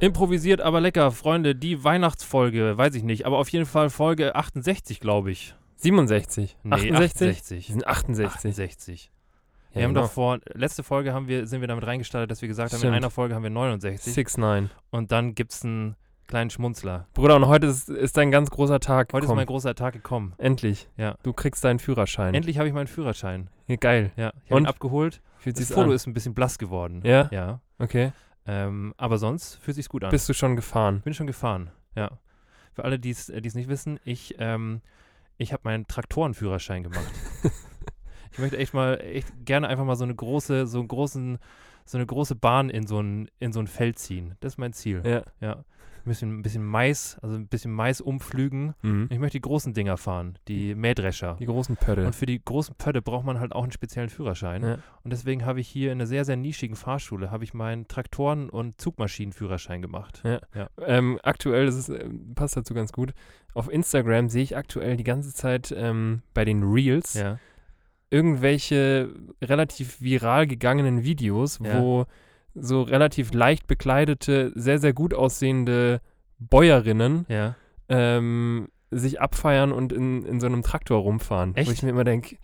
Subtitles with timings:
[0.00, 1.54] Improvisiert, aber lecker, Freunde.
[1.54, 5.54] Die Weihnachtsfolge, weiß ich nicht, aber auf jeden Fall Folge 68, glaube ich.
[5.76, 6.56] 67.
[6.62, 7.28] Nee, 68?
[7.28, 7.66] 68.
[7.66, 8.34] Die sind 68.
[8.34, 9.10] 68.
[9.70, 10.06] Ja, Wir haben genau.
[10.06, 12.80] doch vor, letzte Folge haben wir, sind wir damit reingestartet, dass wir gesagt haben, in
[12.80, 12.94] Stimmt.
[12.96, 14.70] einer Folge haben wir 69 6, 9.
[14.90, 17.06] und dann gibt es einen kleinen Schmunzler.
[17.14, 19.12] Bruder, und heute ist, ist ein ganz großer Tag.
[19.12, 20.34] Heute Komm, ist mein großer Tag gekommen.
[20.38, 20.88] Endlich.
[20.96, 21.16] Ja.
[21.22, 22.34] Du kriegst deinen Führerschein.
[22.34, 23.48] Endlich habe ich meinen Führerschein.
[23.66, 24.12] Ja, geil.
[24.16, 24.66] Ja, ich habe ihn Und?
[24.66, 25.22] abgeholt.
[25.38, 25.94] Fühlt Das sich's Foto an.
[25.94, 27.00] ist ein bisschen blass geworden.
[27.04, 27.28] Ja?
[27.30, 27.60] Ja.
[27.78, 28.12] Okay.
[28.46, 30.10] Ähm, aber sonst fühlt sich's gut an.
[30.10, 31.00] Bist du schon gefahren?
[31.00, 31.70] bin schon gefahren.
[31.94, 32.18] Ja.
[32.72, 34.82] Für alle, die es nicht wissen, ich, ähm,
[35.38, 37.10] ich habe meinen Traktorenführerschein gemacht.
[38.32, 41.38] ich möchte echt mal, echt gerne einfach mal so eine große, so einen großen,
[41.84, 44.34] so eine große Bahn in so ein, in so ein Feld ziehen.
[44.40, 45.02] Das ist mein Ziel.
[45.04, 45.22] Ja.
[45.40, 45.64] Ja.
[46.06, 48.74] Ein bisschen, ein bisschen Mais, also ein bisschen Mais umpflügen.
[48.82, 49.08] Mhm.
[49.10, 51.36] Ich möchte die großen Dinger fahren, die Mähdrescher.
[51.40, 52.06] Die großen Pötte.
[52.06, 54.62] Und für die großen Pötte braucht man halt auch einen speziellen Führerschein.
[54.62, 54.78] Ja.
[55.02, 58.48] Und deswegen habe ich hier in einer sehr, sehr nischigen Fahrschule, habe ich meinen Traktoren-
[58.48, 60.22] und Zugmaschinenführerschein gemacht.
[60.24, 60.38] Ja.
[60.54, 60.68] Ja.
[60.80, 63.12] Ähm, aktuell, das ist, äh, passt dazu ganz gut,
[63.54, 67.40] auf Instagram sehe ich aktuell die ganze Zeit ähm, bei den Reels Ja.
[68.10, 69.10] irgendwelche
[69.42, 72.06] relativ viral gegangenen Videos, Ja.
[72.56, 76.00] Wo so relativ leicht bekleidete, sehr, sehr gut aussehende
[76.38, 77.54] Bäuerinnen Ja.
[77.88, 81.54] ähm, sich abfeiern und in, in so einem Traktor rumfahren.
[81.54, 81.72] Wo Echt?
[81.72, 82.36] ich mir immer denke,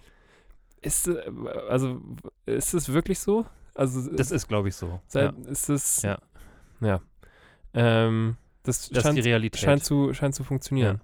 [0.81, 1.23] ist, äh,
[1.69, 2.01] also,
[2.47, 3.47] ist es wirklich so?
[3.75, 5.01] Also, Das ist, glaube ich, so.
[5.07, 5.33] sei, Ja.
[5.49, 6.03] ist es.
[6.03, 6.19] Ja.
[6.81, 7.01] Ja.
[7.75, 9.61] Ähm, das, Das ist scheint, die Realität.
[9.61, 11.01] scheint, zu, scheint zu funktionieren.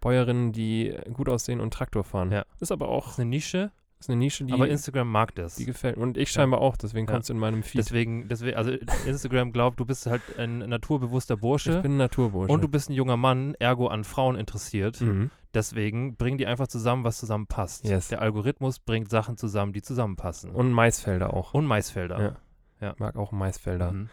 [0.00, 2.32] Bäuerinnen, die gut aussehen und Traktor fahren.
[2.32, 2.44] Ja.
[2.58, 3.70] Ist aber das auch ist eine Nische,
[4.00, 5.56] ist eine Nische, die, aber Instagram mag das.
[5.56, 5.96] die gefällt.
[5.98, 7.12] Und ich scheinbar auch, deswegen Ja.
[7.12, 7.80] kommst du in meinem Feed.
[7.80, 8.72] Deswegen, deswegen, also
[9.06, 12.50] Instagram glaubt, du bist halt ein naturbewusster ich Bursche bin ein Naturbursche.
[12.52, 15.00] und du bist ein junger Mann, ergo an Frauen interessiert.
[15.00, 15.30] mhm.
[15.52, 17.84] Deswegen bring die einfach zusammen, was zusammenpasst.
[17.84, 18.06] Yes.
[18.06, 20.52] Der Algorithmus bringt Sachen zusammen, die zusammenpassen.
[20.52, 21.54] Und Maisfelder auch.
[21.54, 22.36] Und Maisfelder.
[22.80, 22.94] Ja.
[22.98, 23.90] Mag auch Maisfelder.
[23.92, 24.08] Mhm.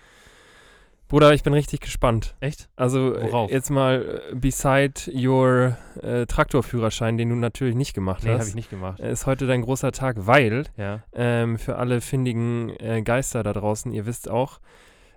[1.10, 2.36] Bruder, ich bin richtig gespannt.
[2.42, 2.68] Echt?
[2.76, 3.50] Also äh, Worauf?
[3.50, 8.50] jetzt mal äh, beside your äh, Traktorführerschein, den du natürlich nicht gemacht Nee, habe hast,
[8.50, 9.00] ich nicht gemacht.
[9.00, 11.04] äh, ist heute dein großer Tag, weil Ja.
[11.14, 14.60] ähm, für alle findigen äh, Geister da draußen, ihr wisst auch,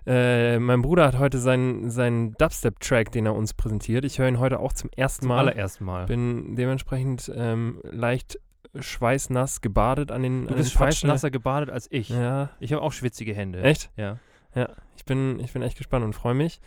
[0.07, 4.05] äh, mein Bruder hat heute seinen, seinen Dubstep-Track, den er uns präsentiert.
[4.05, 5.39] Ich höre ihn heute auch zum ersten Zum Mal.
[5.39, 6.05] allerersten Mal.
[6.05, 8.39] Bin dementsprechend ähm, leicht
[8.79, 12.07] schweißnass gebadet an den du an bist den schweißnasser gebadet als ich.
[12.09, 13.61] Ja, Ich habe auch schwitzige Hände.
[13.61, 13.91] echt?
[13.97, 14.17] Ja.
[14.95, 16.59] Ich bin, ich bin echt gespannt und freue mich.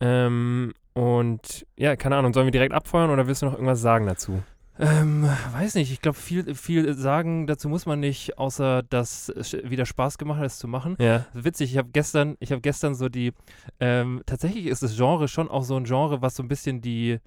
[0.00, 4.06] Ähm, und ja, keine Ahnung, sollen wir direkt abfeuern oder willst du noch irgendwas sagen
[4.06, 4.42] dazu?
[4.78, 5.92] Ähm, weiß nicht.
[5.92, 10.38] Ich glaube, viel, viel sagen dazu muss man nicht, außer dass es wieder Spaß gemacht
[10.38, 10.96] hat, es zu machen.
[10.98, 11.26] Ja.
[11.32, 13.32] Witzig, ich habe gestern, ich habe gestern so die,
[13.78, 17.18] ähm, tatsächlich ist das Genre schon auch so ein Genre, was so ein bisschen die,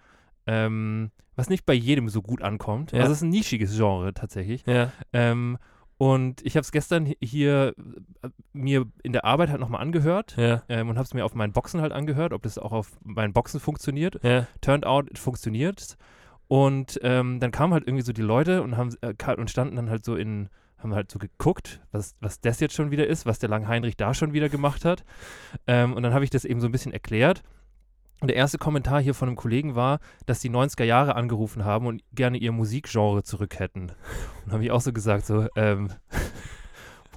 [0.45, 2.91] ähm, was nicht bei jedem so gut ankommt.
[2.91, 2.99] Ja.
[2.99, 4.65] Also es ist ein nischiges Genre tatsächlich.
[4.65, 4.91] Ja.
[5.13, 5.57] Ähm,
[5.97, 7.73] und ich habe es gestern hi- hier
[8.23, 10.63] äh, mir in der Arbeit halt nochmal angehört Ja.
[10.69, 13.33] ähm, und habe es mir auf meinen Boxen halt angehört, ob das auch auf meinen
[13.33, 14.19] Boxen funktioniert.
[14.23, 14.47] Ja.
[14.61, 15.97] Turned out, it funktioniert.
[16.47, 19.89] Und ähm, dann kamen halt irgendwie so die Leute und haben äh, und standen dann
[19.89, 23.39] halt so in, haben halt so geguckt, was, was das jetzt schon wieder ist, was
[23.39, 25.03] der Langheinrich da schon wieder gemacht hat.
[25.65, 27.43] Ähm, und dann habe ich das eben so ein bisschen erklärt.
[28.19, 31.85] Und der erste Kommentar hier von einem Kollegen war, dass die 90er Jahre angerufen haben
[31.85, 33.91] und gerne ihr Musikgenre zurück hätten.
[34.45, 35.89] Und habe ich auch so gesagt, so, ähm,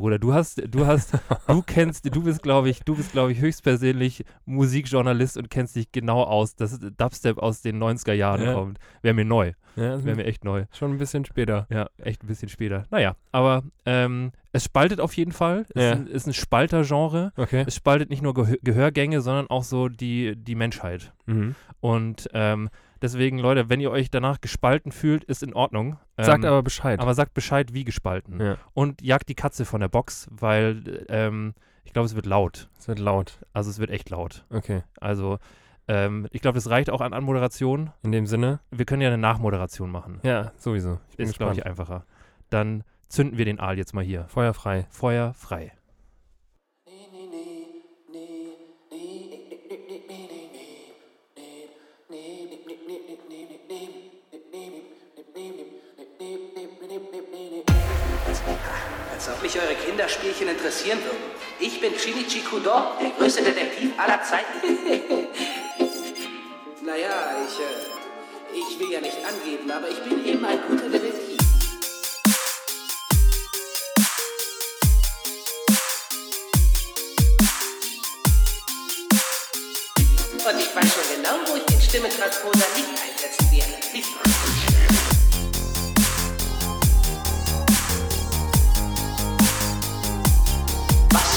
[0.00, 1.12] Bruder, du hast, du hast,
[1.46, 5.92] du kennst, du bist, glaube ich, du bist, glaube ich, höchstpersönlich Musikjournalist und kennst dich
[5.92, 8.54] genau aus, dass Dubstep aus den 90er Jahren Ja.
[8.54, 8.78] kommt.
[9.02, 9.52] Wäre mir neu.
[9.76, 10.64] ja Wäre mir echt neu.
[10.72, 11.66] schon ein bisschen später.
[11.70, 12.86] Ja, echt ein bisschen später.
[12.90, 15.66] Naja, aber ähm, es spaltet auf jeden Fall.
[15.74, 15.90] Es Ja.
[15.92, 17.32] ist, ein, ist ein Spaltergenre.
[17.36, 17.64] Okay.
[17.66, 21.12] Es spaltet nicht nur Gehör Gehörgänge, sondern auch so die, die Menschheit.
[21.26, 21.54] Mhm.
[21.80, 22.68] Und ähm,
[23.02, 25.98] deswegen, Leute, wenn ihr euch danach gespalten fühlt, ist in Ordnung.
[26.18, 27.00] Sagt ähm, aber Bescheid.
[27.00, 28.40] aber sagt Bescheid, wie gespalten.
[28.40, 28.56] ja.
[28.74, 31.54] Und jagt die Katze von der Box, weil ähm,
[31.84, 32.68] ich glaube, es wird laut.
[32.78, 33.40] Es wird laut.
[33.52, 34.44] Also es wird echt laut.
[34.50, 34.82] Okay.
[35.00, 35.38] Also
[35.88, 37.90] ähm, ich glaube, das reicht auch an Anmoderation.
[38.02, 40.20] In dem Sinne, Wir können ja eine Nachmoderation machen.
[40.22, 41.00] ja, sowieso.
[41.10, 42.04] Ich bin ist, glaube ich, einfacher.
[42.48, 44.26] Dann zünden wir den Aal jetzt mal hier.
[44.28, 44.86] Feuer frei.
[44.90, 45.72] Feuer frei.
[59.52, 61.18] Mich eure Kinderspielchen interessieren würden.
[61.58, 62.70] Ich bin Shinichi Kudo,
[63.00, 64.60] der größte Detektiv aller Zeiten.
[66.82, 71.38] naja, ich, äh, Ich will ja nicht angeben, aber ich bin eben ein guter Detektiv.
[80.46, 83.89] Und ich weiß schon genau, wo ich den Stimmentransporter nicht einsetzen werde.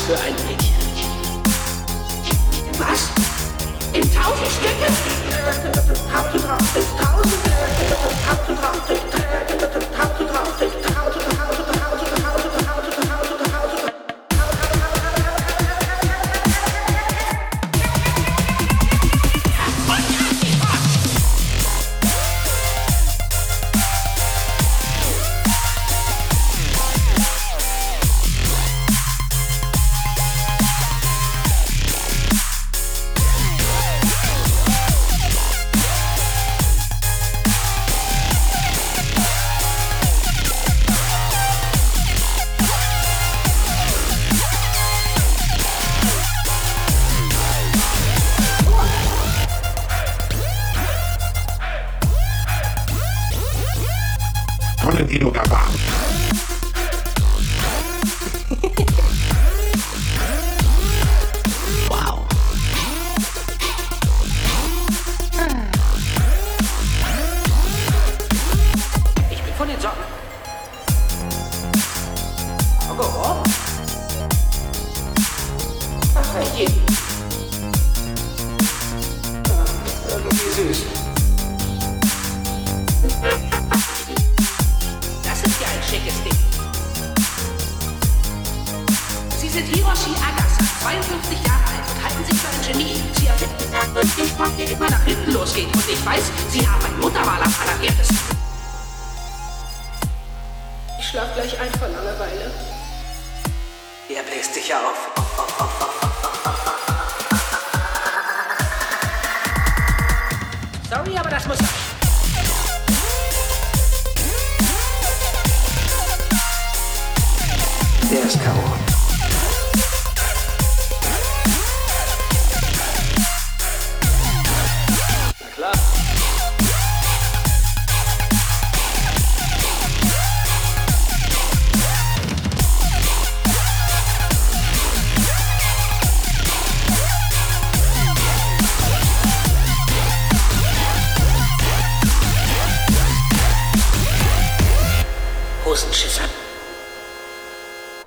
[0.06, 0.76] Für ein Mädchen.
[2.78, 3.10] Was?
[3.94, 4.92] In tausend Stücke?
[6.12, 7.40] Tausend drauf, tausend, tausend
[7.90, 10.13] drauf, tausend drauf,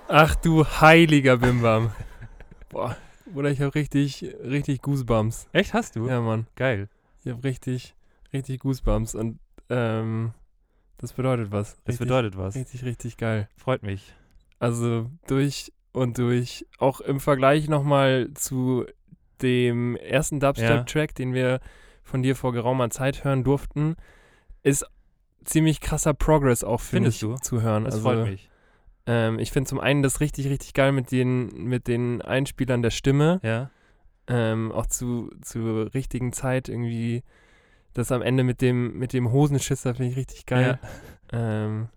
[0.09, 1.91] Ach du heiliger Bimbam.
[2.69, 2.97] Boah,
[3.33, 5.49] Bruder, ich hab richtig, richtig Goosebumps.
[5.53, 6.09] Echt, hast du?
[6.09, 6.47] Ja, Mann.
[6.55, 6.89] Geil.
[7.25, 7.97] Ich hab richtig,
[8.33, 10.33] richtig Goosebumps und ähm,
[10.99, 11.77] das bedeutet was.
[11.85, 12.55] Das Richtig, bedeutet was.
[12.55, 13.49] Richtig, richtig geil.
[13.57, 14.15] Freut mich.
[14.61, 16.67] Also durch und durch.
[16.79, 18.87] Auch im Vergleich nochmal zu
[19.43, 21.61] dem ersten Dubstep-Track, den wir
[22.03, 23.97] von dir vor geraumer Zeit hören durften,
[24.63, 24.87] ist
[25.45, 27.45] ziemlich krasser Progress auch, finde ich, Findest du?
[27.45, 27.85] zu hören.
[27.85, 28.49] Das also, freut mich.
[29.07, 32.91] Ähm, ich finde zum einen das richtig, richtig geil mit den, mit den Einspielern der
[32.91, 33.41] Stimme.
[33.43, 33.71] Ja.
[34.29, 37.23] Ähm, auch zu, zur richtigen Zeit irgendwie.
[37.95, 40.79] Das am Ende mit dem, mit dem Hosenschisser finde ich richtig geil.
[41.33, 41.89] Ähm,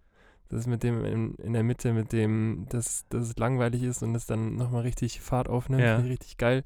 [0.48, 4.16] das mit dem in, in der Mitte, mit dem, dass, dass es langweilig ist und
[4.16, 5.96] es dann nochmal richtig Fahrt aufnimmt, Ja.
[5.96, 6.64] finde ich richtig geil.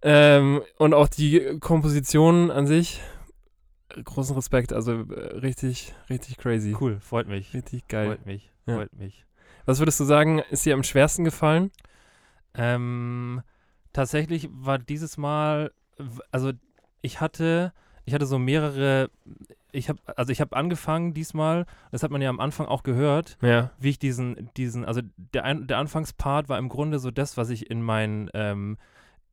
[0.00, 3.00] Ähm, und auch die Komposition an sich,
[4.04, 6.76] großen Respekt, also äh, richtig, richtig crazy.
[6.78, 7.52] Cool, freut mich.
[7.52, 8.06] Richtig geil.
[8.08, 8.50] Freut mich.
[8.68, 8.76] Ja.
[8.76, 9.24] Freut mich.
[9.66, 11.70] Was würdest du sagen, ist dir am schwersten gefallen?
[12.54, 13.42] Ähm,
[13.92, 15.72] tatsächlich war dieses Mal,
[16.30, 16.52] also
[17.02, 17.72] ich hatte,
[18.04, 19.10] ich hatte so mehrere,
[19.72, 23.36] ich habe, also ich habe angefangen diesmal, das hat man ja am Anfang auch gehört,
[23.42, 23.70] Ja.
[23.78, 27.50] wie ich diesen, diesen, also der, ein, der Anfangspart war im Grunde so das, was
[27.50, 28.78] ich in mein, ähm,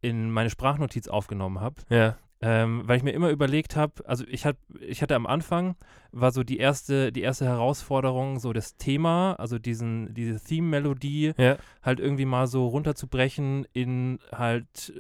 [0.02, 1.76] in meine Sprachnotiz aufgenommen habe.
[1.90, 2.18] Ja.
[2.42, 5.76] Ähm, weil ich mir immer überlegt habe, also ich, hab, ich hatte am Anfang,
[6.12, 11.58] war so die erste, die erste Herausforderung, so das Thema, also diesen, diese Theme-Melodie Ja.
[11.82, 14.94] halt irgendwie mal so runterzubrechen in halt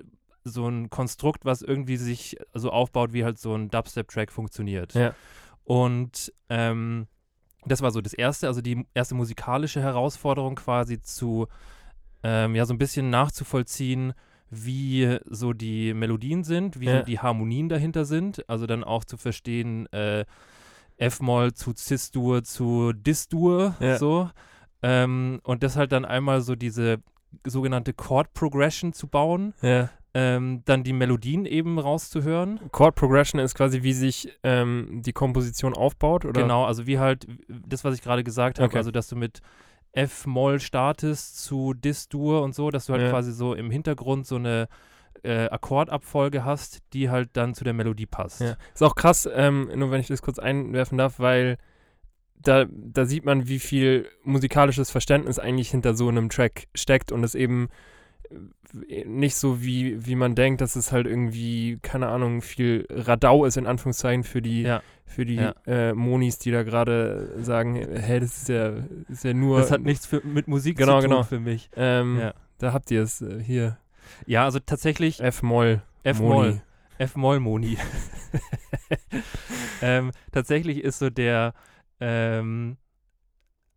[0.45, 4.93] so ein Konstrukt, was irgendwie sich so aufbaut, wie halt so ein Dubstep-Track funktioniert.
[4.93, 5.13] Ja.
[5.65, 7.07] Und ähm,
[7.65, 11.47] das war so das erste, also die erste musikalische Herausforderung quasi zu,
[12.23, 14.13] ähm, ja, so ein bisschen nachzuvollziehen,
[14.49, 16.99] wie so die Melodien sind, wie Ja.
[16.99, 18.47] so die Harmonien dahinter sind.
[18.49, 20.25] Also dann auch zu verstehen, äh,
[20.97, 23.97] F-Moll zu Cis-Dur zu Dis-Dur, Ja.
[23.97, 24.29] so.
[24.81, 26.97] Ähm, und das halt dann einmal so diese
[27.45, 29.89] sogenannte Chord Progression zu bauen, Ja.
[30.13, 32.59] ähm, dann die Melodien eben rauszuhören.
[32.71, 36.41] Chord Progression ist quasi, wie sich ähm, die Komposition aufbaut, oder?
[36.43, 38.77] Genau, also wie halt das, was ich gerade gesagt habe, Okay.
[38.77, 39.41] also dass du mit
[39.95, 43.09] F-Moll startest zu Dis-Dur und so, dass du halt Ja.
[43.09, 44.67] quasi so im Hintergrund so eine
[45.23, 48.41] äh, Akkordabfolge hast, die halt dann zu der Melodie passt.
[48.41, 48.57] Ja.
[48.73, 51.57] Ist auch krass, ähm, nur wenn ich das kurz einwerfen darf, weil
[52.35, 57.23] da, da sieht man, wie viel musikalisches Verständnis eigentlich hinter so einem Track steckt und
[57.23, 57.69] es eben
[59.05, 63.57] nicht so, wie, wie man denkt, dass es halt irgendwie, keine Ahnung, viel Radau ist,
[63.57, 64.81] in Anführungszeichen, für die, Ja.
[65.05, 65.53] für die Ja.
[65.65, 68.73] äh, Monis, die da gerade sagen, hey, das ist ja,
[69.07, 69.59] ist ja nur.
[69.59, 71.23] Das hat nichts für, mit Musik Genau, zu tun genau.
[71.23, 71.69] für mich.
[71.75, 72.33] ähm, Ja.
[72.57, 73.77] Da habt ihr es äh, hier.
[74.25, 75.81] Ja, also tatsächlich F-Moll.
[76.03, 76.45] F-Moll.
[76.47, 76.61] Moni.
[76.97, 77.77] F-Moll-Moni.
[79.81, 81.53] ähm, tatsächlich ist so der,
[81.99, 82.77] ähm,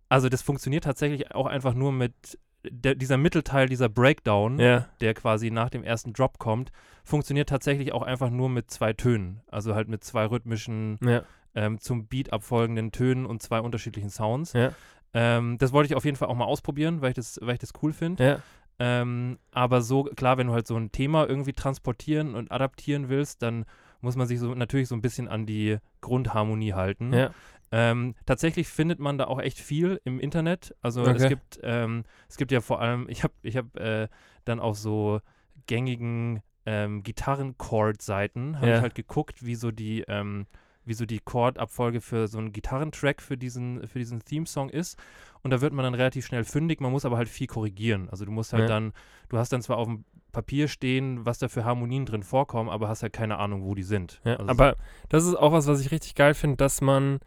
[0.09, 4.87] also das funktioniert tatsächlich auch einfach nur mit der, dieser Mittelteil, dieser Breakdown, Ja.
[5.01, 6.71] der quasi nach dem ersten Drop kommt,
[7.05, 9.41] funktioniert tatsächlich auch einfach nur mit zwei Tönen.
[9.47, 11.23] Also halt mit zwei rhythmischen, Ja.
[11.55, 14.53] ähm, zum Beat abfolgenden Tönen und zwei unterschiedlichen Sounds.
[14.53, 14.73] Ja.
[15.15, 17.61] Ähm, das wollte ich auf jeden Fall auch mal ausprobieren, weil ich das, weil ich
[17.61, 18.43] das cool finde.
[18.81, 23.43] Ähm, aber so, klar, wenn du halt so ein Thema irgendwie transportieren und adaptieren willst,
[23.43, 23.65] dann
[24.01, 27.13] muss man sich so natürlich so ein bisschen an die Grundharmonie halten.
[27.13, 27.31] Ja.
[27.71, 30.75] Ähm, tatsächlich findet man da auch echt viel im Internet.
[30.81, 31.29] Also es Okay.
[31.29, 34.09] gibt, ähm, es gibt ja vor allem, ich habe ich hab, äh,
[34.45, 35.21] dann auf so
[35.67, 38.77] gängigen ähm, Gitarren-Chord-Seiten habe Ja.
[38.77, 40.47] ich halt geguckt, wie so die, ähm,
[40.85, 44.99] wie so die Chordabfolge für so einen Gitarrentrack für diesen, für diesen Theme-Song ist.
[45.43, 48.09] Und da wird man dann relativ schnell fündig, man muss aber halt viel korrigieren.
[48.11, 48.67] Also du musst halt Ja.
[48.69, 48.93] dann,
[49.29, 52.89] du hast dann zwar auf dem Papier stehen, was da für Harmonien drin vorkommen, aber
[52.89, 54.21] hast halt keine Ahnung, wo die sind.
[54.25, 54.77] Ja, Also aber
[55.09, 57.19] das ist auch was, was ich richtig geil finde, dass man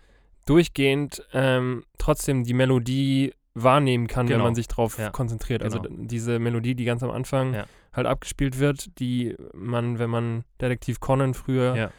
[0.45, 4.45] durchgehend ähm, trotzdem die Melodie wahrnehmen kann, wenn Genau.
[4.45, 5.61] man sich darauf Ja, konzentriert.
[5.63, 6.03] Also genau.
[6.05, 7.65] diese Melodie, die ganz am Anfang Ja.
[7.93, 11.91] halt abgespielt wird, die man, wenn man Detektiv Conan früher Ja.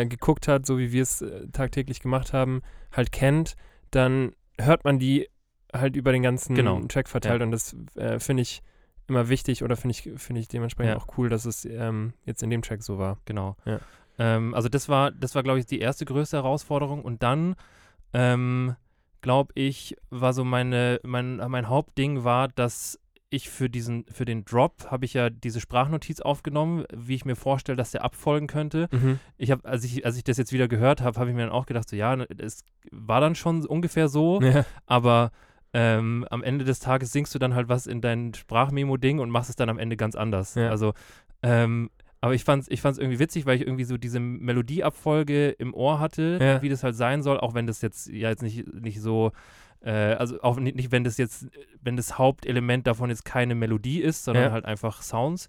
[0.00, 3.54] äh, geguckt hat, so wie wir es äh, tagtäglich gemacht haben, halt kennt,
[3.90, 5.28] dann hört man die
[5.74, 6.80] halt über den ganzen Genau.
[6.88, 8.62] Track verteilt und das äh, finde ich
[9.06, 12.48] immer wichtig oder finde ich, finde ich dementsprechend auch cool, dass es ähm, jetzt in
[12.48, 13.18] dem Track so war.
[13.26, 13.56] Genau.
[14.18, 17.02] Ähm, also das war, das war, glaube ich, die erste größte Herausforderung.
[17.04, 17.56] Und dann,
[18.14, 18.76] ähm,
[19.20, 22.98] glaube ich, war so meine, mein, mein Hauptding war, dass
[23.30, 27.34] ich für diesen, für den Drop habe ich ja diese Sprachnotiz aufgenommen, wie ich mir
[27.34, 28.88] vorstelle, dass der abfolgen könnte.
[28.92, 29.18] Mhm.
[29.36, 31.50] Ich habe, als ich, als ich das jetzt wieder gehört habe, habe ich mir dann
[31.52, 34.64] auch gedacht, so ja, ne, es war dann schon ungefähr so, Ja.
[34.86, 35.32] aber
[35.72, 39.50] ähm, am Ende des Tages singst du dann halt was in dein Sprachmemo-Ding und machst
[39.50, 40.54] es dann am Ende ganz anders.
[40.54, 40.68] Ja.
[40.70, 40.92] Also,
[41.42, 41.90] ähm,
[42.24, 46.00] aber ich fand's, ich fand's irgendwie witzig, weil ich irgendwie so diese Melodieabfolge im Ohr
[46.00, 46.62] hatte, Ja.
[46.62, 49.32] wie das halt sein soll, auch wenn das jetzt ja jetzt nicht, nicht so,
[49.82, 51.46] äh, also auch nicht, nicht, wenn das jetzt,
[51.82, 54.52] wenn das Hauptelement davon jetzt keine Melodie ist, sondern Ja.
[54.52, 55.48] halt einfach Sounds.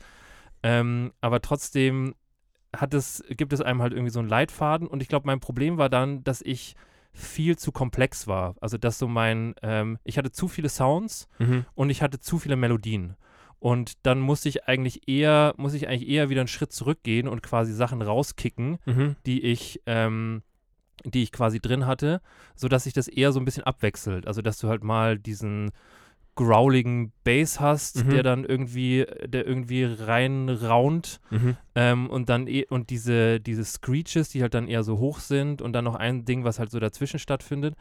[0.64, 2.14] Ähm, aber trotzdem
[2.76, 5.78] hat es, gibt es einem halt irgendwie so einen Leitfaden und ich glaube, mein Problem
[5.78, 6.76] war dann, dass ich
[7.14, 8.56] viel zu komplex war.
[8.60, 11.66] Also dass so mein, ähm, ich hatte zu viele Sounds Mhm.
[11.74, 13.16] und ich hatte zu viele Melodien.
[13.66, 17.42] Und dann musste ich eigentlich eher, muss ich eigentlich eher wieder einen Schritt zurückgehen und
[17.42, 19.16] quasi Sachen rauskicken, Mhm.
[19.26, 20.44] die ich, ähm,
[21.04, 22.22] die ich quasi drin hatte,
[22.56, 24.28] sodass sich das eher so ein bisschen abwechselt.
[24.28, 25.72] Also dass du halt mal diesen
[26.36, 28.10] growligen Bass hast, Mhm.
[28.12, 31.58] der dann irgendwie, der irgendwie reinraunt Mhm.
[31.76, 35.64] ähm, und dann eh, und diese, diese Screeches, die halt dann eher so hoch sind
[35.64, 37.74] und dann noch ein Ding, was halt so dazwischen stattfindet.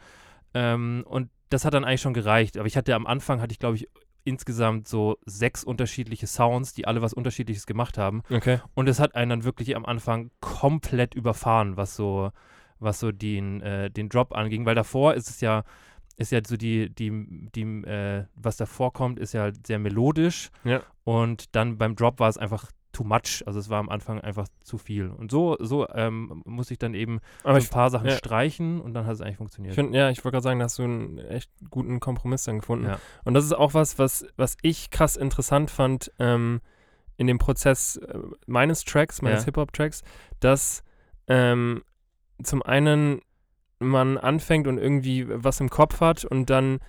[0.55, 2.57] Ähm, und das hat dann eigentlich schon gereicht.
[2.57, 3.87] Aber ich hatte am Anfang, hatte ich glaube ich
[4.25, 8.23] insgesamt so sechs unterschiedliche Sounds, die alle was Unterschiedliches gemacht haben.
[8.29, 8.59] Okay.
[8.73, 12.31] Und es hat einen dann wirklich am Anfang komplett überfahren, was so,
[12.79, 14.65] was so den, äh, den Drop anging.
[14.65, 15.63] Weil davor ist es ja,
[16.17, 20.49] ist ja so die, die, die, äh, was davor kommt, ist ja sehr melodisch.
[20.63, 20.81] Ja.
[21.03, 23.43] Und dann beim Drop war es einfach too much.
[23.45, 25.09] Also es war am Anfang einfach zu viel.
[25.09, 28.15] Und so, so ähm, muss ich dann eben Aber so ich, ein paar Sachen ja.
[28.15, 29.75] streichen und dann hat es eigentlich ich funktioniert.
[29.75, 32.85] finde, ja, ich wollte gerade sagen, da hast du einen echt guten Kompromiss dann gefunden.
[32.85, 32.99] Ja.
[33.25, 36.61] Und das ist auch was, was, was ich krass interessant fand ähm,
[37.17, 39.45] in dem Prozess äh, meines Tracks, meines Ja.
[39.45, 40.01] Hip-Hop-Tracks,
[40.39, 40.83] dass
[41.27, 41.83] ähm,
[42.41, 43.19] zum einen
[43.79, 46.79] man anfängt und irgendwie was im Kopf hat und dann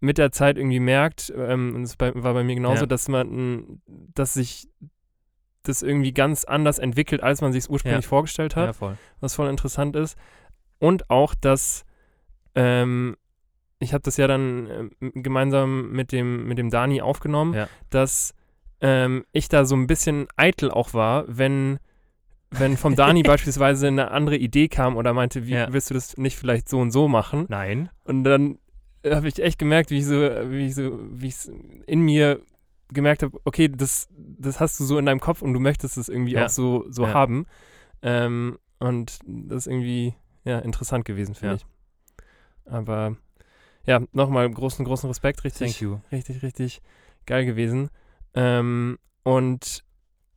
[0.00, 2.86] mit der Zeit irgendwie merkt, ähm, und bei, war bei mir genauso, Ja.
[2.86, 4.68] dass man, dass sich
[5.62, 8.08] das irgendwie ganz anders entwickelt, als man sich es ursprünglich Ja.
[8.08, 8.96] vorgestellt hat ja, voll.
[9.20, 10.16] was voll interessant ist.
[10.78, 11.84] Und auch, dass
[12.54, 13.16] ähm,
[13.78, 17.68] ich habe das ja dann ähm, gemeinsam mit dem, mit dem Dani aufgenommen, Ja.
[17.90, 18.34] dass
[18.80, 21.78] ähm, ich da so ein bisschen eitel auch war, wenn,
[22.50, 25.72] wenn vom Dani beispielsweise eine andere Idee kam oder meinte, wie Ja.
[25.72, 27.46] willst du das nicht vielleicht so und so machen?
[27.48, 27.90] Nein.
[28.04, 28.58] Und dann
[29.04, 31.50] habe ich echt gemerkt, wie ich so, wie ich so, wie es
[31.86, 32.40] in mir
[32.92, 36.08] gemerkt habe, okay, das, das hast du so in deinem Kopf und du möchtest es
[36.08, 36.46] irgendwie Ja.
[36.46, 37.14] auch so, so Ja.
[37.14, 37.46] haben.
[38.02, 41.56] Ähm, und das ist irgendwie ja, interessant gewesen, finde Ja.
[41.56, 41.66] ich.
[42.64, 43.16] Aber
[43.84, 46.82] ja, nochmal großen, großen Respekt, richtig, richtig, richtig
[47.26, 47.90] geil gewesen.
[48.34, 49.84] Ähm, und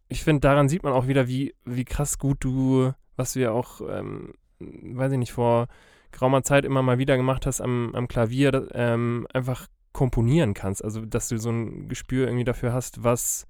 [0.08, 3.52] ich finde, daran sieht man auch wieder, wie, wie krass gut du, was du ja
[3.52, 5.68] auch, ähm, weiß ich nicht, vor
[6.12, 10.84] geraumer Zeit immer mal wieder gemacht hast am, am Klavier, ähm, einfach komponieren kannst.
[10.84, 13.48] Also, dass du so ein Gespür irgendwie dafür hast, was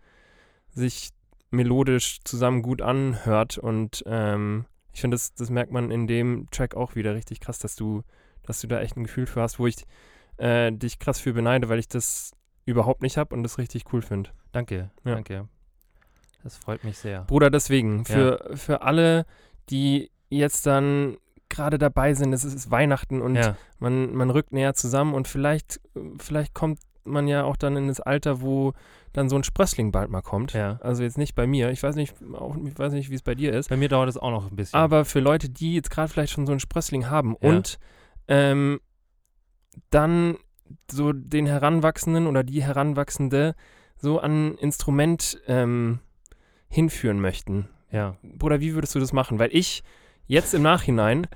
[0.70, 1.10] sich
[1.50, 3.58] melodisch zusammen gut anhört.
[3.58, 7.60] Und ähm, ich finde, das, das merkt man in dem Track auch wieder richtig krass,
[7.60, 8.04] dass du,
[8.44, 9.76] dass du da echt ein Gefühl für hast, wo ich
[10.38, 12.32] äh, dich krass für beneide, weil ich das
[12.66, 14.30] überhaupt nicht habe und das richtig cool finde.
[14.52, 15.16] Danke, Ja.
[15.16, 15.48] danke.
[16.44, 17.24] Das freut mich sehr.
[17.24, 19.26] Bruder, deswegen, für, für alle,
[19.72, 21.18] die jetzt dann
[21.50, 25.80] gerade dabei sind, es ist Weihnachten und ja, man, man rückt näher zusammen und vielleicht,
[26.20, 28.74] vielleicht kommt man ja auch dann in das Alter, wo
[29.14, 30.54] dann so ein Sprössling bald mal kommt.
[30.54, 30.78] ja.
[30.82, 31.70] Also jetzt nicht bei mir.
[31.70, 33.70] Ich weiß nicht, auch, ich weiß nicht, wie es bei dir ist.
[33.70, 34.78] Bei mir dauert es auch noch ein bisschen.
[34.78, 37.50] Aber für Leute, die jetzt gerade vielleicht schon so einen Sprössling haben Ja.
[37.50, 37.78] und
[38.28, 38.80] ähm,
[39.90, 40.38] dann
[40.92, 43.56] so den Heranwachsenden oder die Heranwachsende
[43.98, 46.00] so an Instrument ähm,
[46.68, 47.70] hinführen möchten.
[47.92, 49.40] ja, Bruder, wie würdest du das machen?
[49.40, 49.84] Weil ich
[50.28, 51.28] jetzt im Nachhinein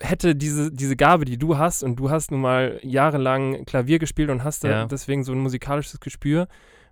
[0.00, 4.30] hätte diese, diese Gabe, die du hast, und du hast nun mal jahrelang Klavier gespielt
[4.30, 4.84] und hast da Ja.
[4.86, 6.48] deswegen so ein musikalisches Gespür.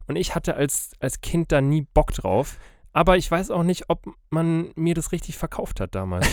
[0.06, 2.58] Und ich hatte als, als Kind da nie Bock drauf.
[2.96, 6.26] Aber ich weiß auch nicht, ob man mir das richtig verkauft hat damals.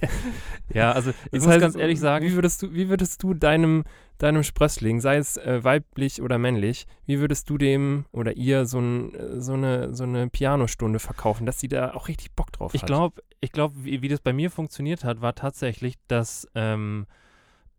[0.72, 3.34] ja, also ich Das muss heißt, ganz ehrlich sagen, Wie würdest du, wie würdest du
[3.34, 3.82] deinem,
[4.18, 8.78] deinem Sprössling, sei es äh, weiblich oder männlich, wie würdest du dem oder ihr so,
[8.78, 12.72] ein, äh, so, eine, so eine Pianostunde verkaufen, dass sie da auch richtig Bock drauf
[12.74, 12.86] Ich hat?
[12.86, 17.06] glaube, ich glaub, wie, wie das bei mir funktioniert hat, war tatsächlich, dass ähm,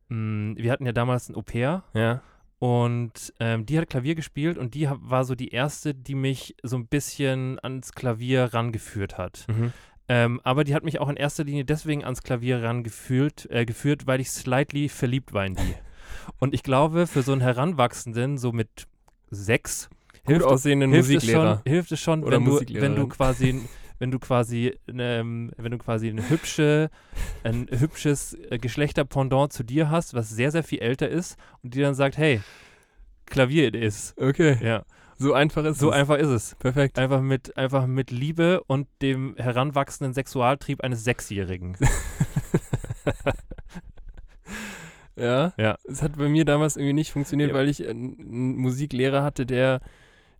[0.09, 2.21] mh, wir hatten ja damals ein Au-pair Ja.
[2.59, 6.75] Und ähm, die hat Klavier gespielt und die war so die erste, die mich so
[6.75, 9.45] ein bisschen ans Klavier rangeführt hat.
[9.47, 9.73] Mhm.
[10.09, 14.07] Ähm, aber die hat mich auch in erster Linie deswegen ans Klavier rangeführt, äh, geführt,
[14.07, 15.75] weil ich slightly verliebt war in die.
[16.39, 18.87] und ich glaube, für so einen Heranwachsenden, so mit
[19.29, 19.89] sechs,
[20.25, 21.61] Gut hilft, aussehenden hilft, es Musiklehrer.
[21.63, 23.61] schon, hilft es schon, Oder wenn du, wenn du quasi
[23.99, 26.89] wenn du quasi ähm, wenn du quasi eine hübsche
[27.43, 31.81] ein hübsches äh, Geschlechterpendant zu dir hast, was sehr sehr viel älter ist und die
[31.81, 32.41] dann sagt, hey,
[33.25, 34.15] Klavier it is.
[34.17, 34.57] Okay.
[34.65, 34.83] Ja,
[35.17, 35.95] So einfach ist so es.
[35.95, 36.55] einfach ist es.
[36.55, 36.97] Perfekt.
[36.97, 41.77] Einfach mit einfach mit Liebe und dem heranwachsenden Sexualtrieb eines Sechsjährigen.
[45.15, 45.51] Ja.
[45.57, 45.77] Ja.
[45.83, 47.55] Es hat bei mir damals irgendwie nicht funktioniert, Ja.
[47.55, 49.81] weil ich einen, einen Musiklehrer hatte, der,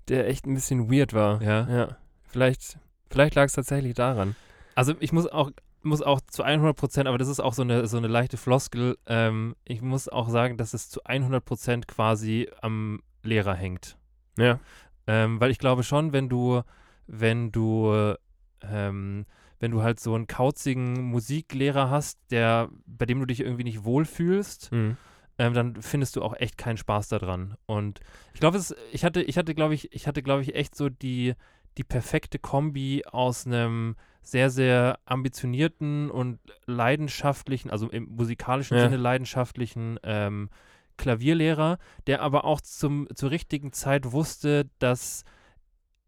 [0.07, 1.41] der echt ein bisschen weird war.
[1.41, 1.67] Ja.
[1.69, 1.97] Ja.
[2.23, 4.35] Vielleicht, vielleicht lag es tatsächlich daran.
[4.75, 7.87] Also ich muss auch muss auch zu 100 Prozent, aber das ist auch so eine,
[7.87, 12.49] so eine leichte Floskel, ähm, ich muss auch sagen, dass es zu 100 Prozent quasi
[12.61, 13.97] am Lehrer hängt.
[14.37, 14.59] Ja.
[15.07, 16.63] Ähm, weil ich glaube schon, wenn du,
[17.07, 18.13] wenn du,
[18.61, 19.25] ähm,
[19.61, 23.85] wenn du halt so einen kauzigen Musiklehrer hast, der, bei dem du dich irgendwie nicht
[23.85, 24.97] wohlfühlst, Mhm.
[25.37, 27.55] ähm, dann findest du auch echt keinen Spaß daran.
[27.65, 28.01] Und
[28.33, 28.59] ich glaube,
[28.91, 31.35] ich hatte, ich hatte, glaube ich, ich hatte, glaube ich, echt so die,
[31.79, 38.83] die perfekte Kombi aus einem sehr, sehr ambitionierten und leidenschaftlichen, also im musikalischen Ja.
[38.83, 40.49] Sinne leidenschaftlichen ähm,
[40.97, 45.23] Klavierlehrer, der aber auch zum, zur richtigen Zeit wusste, dass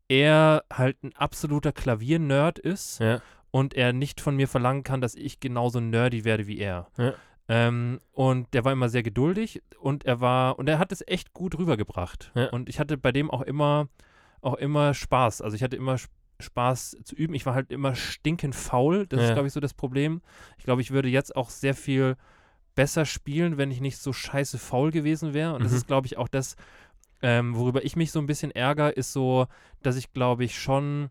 [0.10, 3.21] er halt ein absoluter Klaviernerd ist Ja.
[3.49, 6.88] und er nicht von mir verlangen kann, dass ich genauso nerdy werde wie er.
[6.97, 7.13] Ja.
[7.47, 11.34] Ähm, und der war immer sehr geduldig und er war, und er hat es echt
[11.34, 12.31] gut rübergebracht.
[12.36, 12.49] Ja.
[12.49, 13.88] Und ich hatte bei dem auch immer,
[14.41, 15.41] auch immer Spaß.
[15.41, 17.36] Also ich hatte immer Sp- Spaß zu üben.
[17.36, 19.06] Ich war halt immer stinkend faul.
[19.08, 19.34] Das ist, Ja.
[19.36, 20.21] glaube ich, so das Problem.
[20.58, 22.15] Ich glaube, ich würde jetzt auch sehr viel
[22.73, 25.54] besser spielen, wenn ich nicht so scheiße faul gewesen wäre.
[25.54, 25.77] Und das Mhm.
[25.77, 26.56] ist, glaube ich, auch das,
[27.21, 29.45] ähm, worüber ich mich so ein bisschen ärgere, ist so,
[29.84, 31.10] dass ich, glaube ich, schon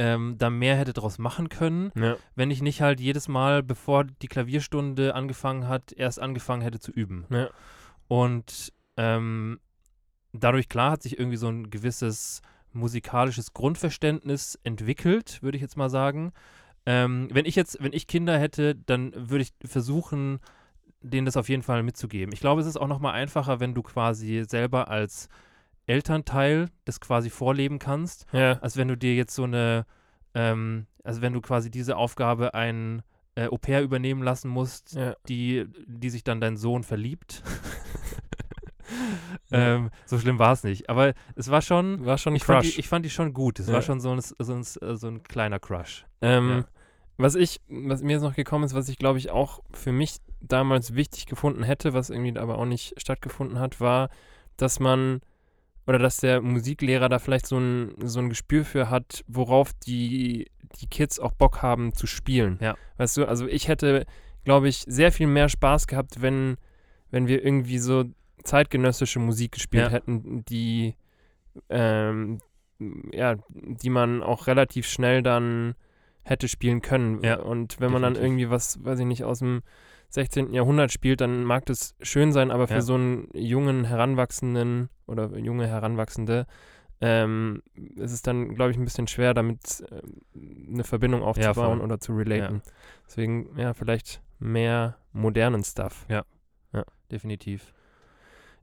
[0.00, 2.16] ähm, da mehr hätte draus machen können, Ja.
[2.36, 6.92] wenn ich nicht halt jedes Mal, bevor die Klavierstunde angefangen hat, erst angefangen hätte zu
[6.92, 7.26] üben.
[7.30, 7.50] Ja.
[8.06, 9.58] Und ähm,
[10.32, 15.88] dadurch, klar, hat sich irgendwie so ein gewisses musikalisches Grundverständnis entwickelt, würde ich jetzt mal
[15.90, 16.32] sagen.
[16.86, 20.38] Ähm, wenn ich jetzt, wenn ich Kinder hätte, dann würde ich versuchen,
[21.00, 22.32] denen das auf jeden Fall mitzugeben.
[22.32, 25.28] Ich glaube, es ist auch nochmal einfacher, wenn du quasi selber als
[25.86, 28.58] Elternteil das quasi vorleben kannst, Ja.
[28.60, 29.86] als wenn du dir jetzt so eine,
[30.34, 33.02] ähm, also wenn du quasi diese Aufgabe ein
[33.36, 35.14] äh, Au pair übernehmen lassen musst, Ja.
[35.28, 37.42] die, die sich dann dein Sohn verliebt.
[39.52, 40.88] Ähm, so schlimm war es nicht.
[40.90, 42.74] Aber es war schon, War schon ein ich fand, Crush.
[42.74, 43.58] die, ich fand die schon gut.
[43.60, 43.74] Es Ja.
[43.74, 46.04] war schon so ein, so, ein, so ein kleiner Crush.
[46.20, 46.64] Ähm, Ja.
[47.20, 50.18] Was ich, was mir jetzt noch gekommen ist, was ich glaube ich auch für mich
[50.40, 54.08] damals wichtig gefunden hätte, was irgendwie aber auch nicht stattgefunden hat, war,
[54.56, 55.20] dass man,
[55.88, 60.48] oder dass der Musiklehrer da vielleicht so ein, so ein Gespür für hat, worauf die,
[60.80, 62.56] die Kids auch Bock haben zu spielen.
[62.60, 62.76] Ja.
[62.98, 64.06] Weißt du, also ich hätte,
[64.44, 66.56] glaube ich, sehr viel mehr Spaß gehabt, wenn,
[67.10, 68.04] wenn wir irgendwie so
[68.44, 69.90] zeitgenössische Musik gespielt Ja.
[69.90, 70.94] hätten, die,
[71.68, 72.38] ähm,
[73.12, 75.74] ja, die man auch relativ schnell dann
[76.22, 77.22] hätte spielen können.
[77.24, 78.32] Ja, Und wenn man dann definitiv.
[78.32, 79.62] irgendwie was, weiß ich nicht, aus dem
[80.10, 80.52] 16.
[80.54, 82.80] Jahrhundert spielt, dann mag das schön sein, aber für Ja.
[82.82, 86.46] so einen jungen Heranwachsenden oder junge Heranwachsende
[87.00, 87.62] ähm,
[87.94, 91.80] ist es dann, glaube ich, ein bisschen schwer, damit ähm, eine Verbindung aufzubauen voll.
[91.80, 92.60] oder zu relaten.
[93.06, 96.06] Deswegen, ja, vielleicht mehr modernen Stuff.
[97.10, 97.72] Definitiv.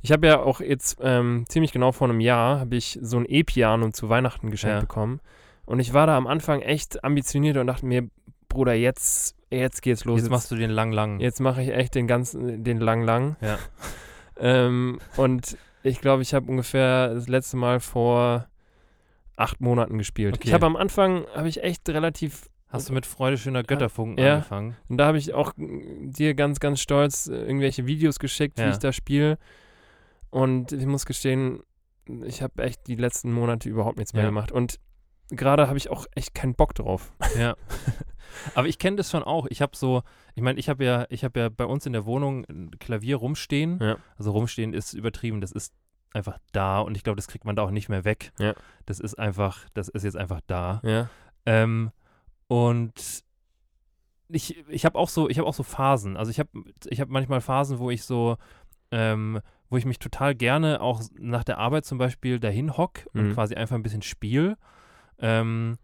[0.06, 3.26] Ich habe ja auch jetzt ähm, ziemlich genau vor einem Jahr habe ich so ein
[3.28, 4.80] E-Piano zu Weihnachten geschenkt Ja.
[4.82, 5.20] bekommen.
[5.65, 8.08] Und ich war da am Anfang echt ambitioniert und dachte mir,
[8.48, 10.20] Bruder, jetzt, jetzt geht's los.
[10.22, 11.20] Jetzt machst du den lang, lang.
[11.20, 13.36] Jetzt mache ich echt den ganzen, den lang lang.
[13.41, 13.58] Ja.
[14.38, 18.46] ähm, und ich glaube, ich habe ungefähr das letzte Mal vor
[19.38, 20.36] acht Monaten gespielt.
[20.36, 20.50] Okay.
[20.50, 24.36] Ich habe am Anfang, habe ich echt relativ, Hast du mit Freude schöner Götterfunken Ja.
[24.36, 24.76] angefangen?
[24.88, 28.62] und da habe ich auch mm, dir ganz, ganz stolz äh, irgendwelche Videos geschickt, wie
[28.62, 28.70] Ja.
[28.70, 29.39] ich da spiele.
[30.36, 31.62] Und ich muss gestehen,
[32.26, 34.30] ich habe echt die letzten Monate überhaupt nichts mehr Ja.
[34.30, 34.52] gemacht.
[34.52, 34.82] Und
[35.30, 37.13] gerade habe ich auch echt keinen Bock drauf.
[37.38, 37.56] Ja.
[38.54, 39.45] Aber ich kenne das schon auch.
[39.50, 42.06] Ich habe so, ich meine, ich habe ja, ich habe ja bei uns in der
[42.06, 43.80] Wohnung ein Klavier rumstehen.
[43.82, 43.95] Ja.
[44.17, 45.74] Also rumstehen ist übertrieben, das ist
[46.13, 48.34] einfach da und ich glaube, das kriegt man da auch nicht mehr weg.
[48.38, 48.56] Ja.
[48.86, 50.82] Das ist einfach, das ist jetzt einfach da.
[50.84, 51.10] Ja.
[51.45, 51.91] Ähm,
[52.48, 53.24] und
[54.28, 56.17] ich, ich habe auch so, ich habe auch so Phasen.
[56.17, 56.50] Also ich habe,
[56.89, 58.36] ich habe manchmal Phasen, wo ich so,
[58.91, 63.30] ähm, wo ich mich total gerne auch nach der Arbeit zum Beispiel dahin hock und
[63.30, 63.34] Mhm.
[63.34, 64.58] quasi einfach ein bisschen spiel.
[65.19, 65.78] Ähm,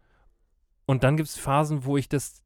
[0.85, 2.43] und dann gibt es Phasen, wo ich das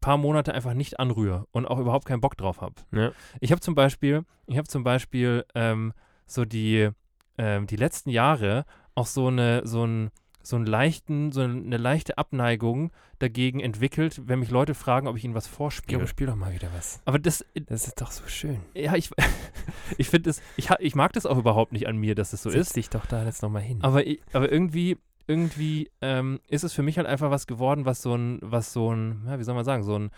[0.00, 2.74] paar Monate einfach nicht anrühre und auch überhaupt keinen Bock drauf habe.
[2.92, 3.10] Ja.
[3.40, 5.92] Ich habe zum Beispiel, ich habe zum Beispiel ähm,
[6.26, 6.90] so die,
[7.36, 8.64] ähm, die letzten Jahre
[8.94, 10.10] auch so eine, so ein,
[10.48, 15.24] so einen leichten, so eine leichte Abneigung dagegen entwickelt, wenn mich Leute fragen, ob ich
[15.24, 16.00] ihnen was vorspiele.
[16.00, 17.02] Jo, spiel doch mal wieder was.
[17.04, 18.60] Aber das, Das ist doch so schön.
[18.72, 19.10] ja, ich,
[19.98, 22.48] ich finde es, ich, ich mag das auch überhaupt nicht an mir, dass es so
[22.48, 22.76] Setz ist.
[22.76, 23.80] dich doch da jetzt nochmal hin.
[23.82, 28.00] Aber, ich, aber irgendwie, irgendwie ähm, ist es für mich halt einfach was geworden, was
[28.00, 30.10] so ein, was so ein, ja, wie soll man sagen, so ein,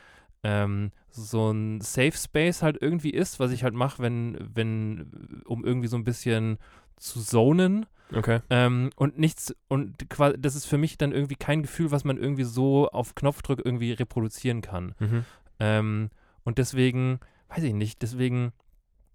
[0.44, 5.64] ähm, so ein Safe Space halt irgendwie ist, was ich halt mache, wenn, wenn, um
[5.64, 6.58] irgendwie so ein bisschen
[6.96, 7.86] zu zonen.
[8.14, 8.40] Okay.
[8.50, 12.16] Ähm, und nichts, und quasi, das ist für mich dann irgendwie kein Gefühl, was man
[12.16, 14.94] irgendwie so auf Knopfdruck irgendwie reproduzieren kann.
[14.98, 15.24] Mhm.
[15.58, 16.10] Ähm,
[16.44, 18.52] und deswegen, weiß ich nicht, deswegen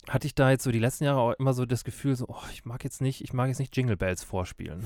[0.08, 2.44] hatte ich da jetzt so die letzten Jahre auch immer so das Gefühl, so, oh,
[2.52, 4.86] ich mag jetzt nicht, ich mag jetzt nicht Jingle Bells vorspielen.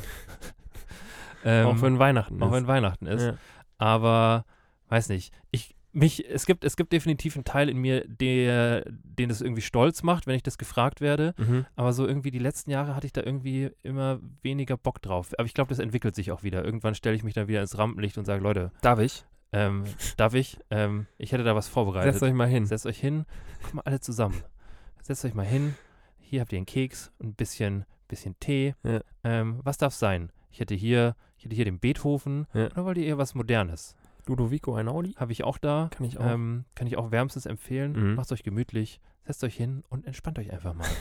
[1.44, 2.54] ähm, auch wenn Weihnachten auch ist.
[2.54, 3.24] wenn Weihnachten ist.
[3.24, 3.38] Ja.
[3.78, 4.46] Aber
[4.88, 5.34] weiß nicht.
[5.52, 9.62] Ich, mich, es gibt, es gibt definitiv einen Teil in mir, der, den es irgendwie
[9.62, 11.34] stolz macht, wenn ich das gefragt werde.
[11.38, 11.66] Mhm.
[11.76, 15.32] Aber so irgendwie die letzten Jahre hatte ich da irgendwie immer weniger Bock drauf.
[15.38, 16.64] Aber ich glaube, das entwickelt sich auch wieder.
[16.64, 19.26] Irgendwann stelle ich mich dann wieder ins Rampenlicht und sage, Leute, Darf ich?
[19.52, 19.84] ähm,
[20.18, 20.58] darf ich?
[20.70, 22.14] Ähm, ich hätte da was vorbereitet.
[22.14, 22.66] Setzt euch mal hin.
[22.66, 23.26] Setzt euch hin,
[23.62, 24.42] kommt mal alle zusammen.
[25.02, 25.76] Setzt euch mal hin.
[26.18, 28.76] Hier habt ihr einen Keks und ein bisschen, bisschen Tee.
[28.84, 29.02] Ja.
[29.24, 30.32] Ähm, was darf sein?
[30.52, 32.48] Ich hätte hier, ich hätte hier den Beethoven.
[32.54, 32.68] Ja.
[32.68, 33.96] Oder wollt ihr eher was Modernes?
[34.30, 35.14] Ludovico Einaudi?
[35.18, 35.90] Habe ich auch da.
[35.92, 36.26] Kann ich auch.
[36.26, 37.94] Ähm, kann ich auch wärmstens empfehlen.
[37.94, 38.16] Mhm.
[38.16, 40.88] Macht euch gemütlich, setzt euch hin und entspannt euch einfach mal.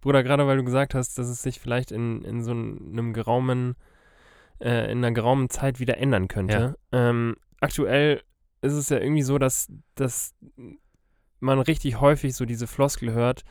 [0.00, 3.76] Bruder, gerade weil du gesagt hast, dass es sich vielleicht in, in so einem geraumen,
[4.58, 6.78] äh, in einer geraumen Zeit wieder ändern könnte.
[6.90, 8.22] Ähm, aktuell
[8.62, 10.34] ist es ja irgendwie so, dass, dass
[11.38, 13.44] man richtig häufig so diese Floskel hört,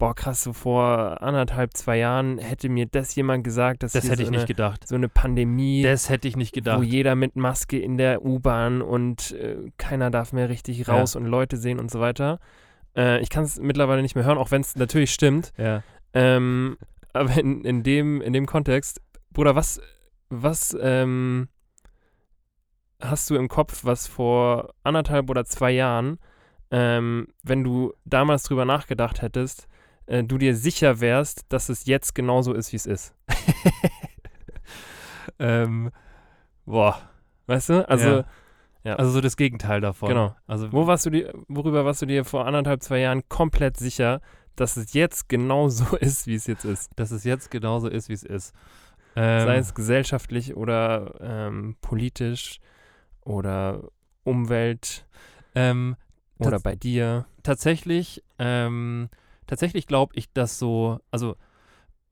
[0.00, 4.16] boah krass, so vor anderthalb, zwei Jahren hätte mir das jemand gesagt, dass Das hätte
[4.16, 4.88] so, ich nicht eine, gedacht.
[4.88, 6.82] so eine Pandemie, Das hätte ich nicht wo gedacht.
[6.82, 10.94] jeder mit Maske in der U-Bahn und äh, keiner darf mehr richtig Ja.
[10.94, 12.40] raus und Leute sehen und so weiter.
[12.96, 15.52] Äh, ich kann es mittlerweile nicht mehr hören, auch wenn es natürlich stimmt.
[15.56, 15.82] Ja.
[16.14, 16.76] Ähm,
[17.12, 19.00] aber in, in, dem, in dem Kontext,
[19.32, 19.80] Bruder, was,
[20.28, 21.48] was ähm,
[23.00, 26.18] hast du im Kopf, was vor anderthalb oder zwei Jahren,
[26.70, 29.66] ähm, wenn du damals drüber nachgedacht hättest,
[30.10, 33.14] äh, du dir sicher wärst, dass es jetzt genauso ist, wie es ist?
[35.38, 35.90] ähm,
[36.66, 37.00] boah.
[37.46, 37.88] Weißt du?
[37.88, 38.24] Also,
[38.82, 38.96] Ja.
[38.96, 40.08] Also so das Gegenteil davon.
[40.08, 40.34] Genau.
[40.46, 44.22] Also wo warst du dir, worüber warst du dir vor anderthalb, zwei Jahren komplett sicher,
[44.56, 46.90] dass es jetzt genau so ist, wie es jetzt ist?
[46.96, 48.54] dass es jetzt genauso ist, wie es ist.
[49.16, 52.58] Ähm, Sei es gesellschaftlich oder ähm, politisch
[53.20, 53.82] oder
[54.24, 55.06] Umwelt
[55.54, 55.96] ähm,
[56.38, 57.26] oder bei dir.
[57.42, 59.10] tatsächlich, ähm,
[59.50, 61.36] tatsächlich glaube ich, dass so, also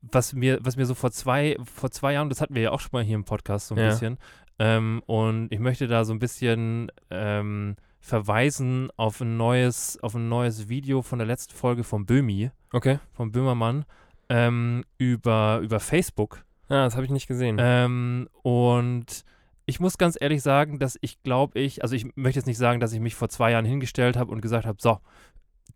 [0.01, 2.79] was mir, was mir so vor zwei, vor zwei Jahren, das hatten wir ja auch
[2.79, 3.87] schon mal hier im Podcast so ein Ja.
[3.89, 4.17] bisschen,
[4.59, 10.29] ähm, und ich möchte da so ein bisschen ähm, verweisen auf ein neues, auf ein
[10.29, 12.99] neues Video von der letzten Folge von Böhmi, Okay.
[13.13, 13.85] vom Böhmermann.
[14.31, 16.45] ähm, über, über Facebook.
[16.69, 17.57] Ja, das habe ich nicht gesehen.
[17.59, 19.25] Ähm, und
[19.65, 22.79] ich muss ganz ehrlich sagen, dass ich glaube ich, also ich möchte jetzt nicht sagen,
[22.79, 24.99] dass ich mich vor zwei Jahren hingestellt habe und gesagt habe, so,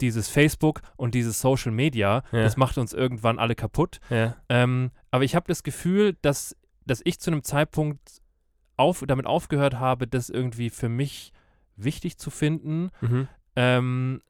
[0.04, 2.44] dieses Facebook und dieses Social Media, Ja.
[2.44, 4.00] das macht uns irgendwann alle kaputt.
[4.10, 4.36] ja.
[4.50, 8.22] Ähm, aber ich habe das Gefühl, dass, dass ich zu einem Zeitpunkt
[8.78, 11.32] auf, damit aufgehört habe, das irgendwie für mich
[11.76, 12.90] wichtig zu finden.
[13.02, 13.28] Mhm.
[13.56, 14.22] Ähm,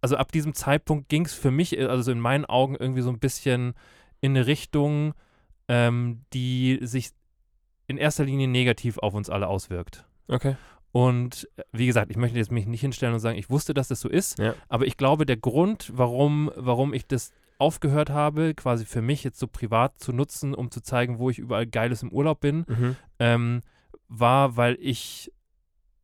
[0.00, 3.10] also ab diesem Zeitpunkt ging es für mich, also so in meinen Augen, irgendwie so
[3.10, 3.74] ein bisschen
[4.20, 5.14] in eine Richtung,
[5.68, 7.10] ähm, die sich
[7.86, 10.06] in erster Linie negativ auf uns alle auswirkt.
[10.28, 10.56] Okay.
[10.92, 13.88] Und äh, wie gesagt, ich möchte jetzt mich nicht hinstellen und sagen, ich wusste, dass
[13.88, 14.54] das so ist, Ja.
[14.68, 19.38] aber ich glaube, der Grund, warum, warum ich das aufgehört habe, quasi für mich jetzt
[19.38, 22.96] so privat zu nutzen, um zu zeigen, wo ich überall Geiles im Urlaub bin, Mhm.
[23.18, 23.60] ähm,
[24.08, 25.30] war, weil ich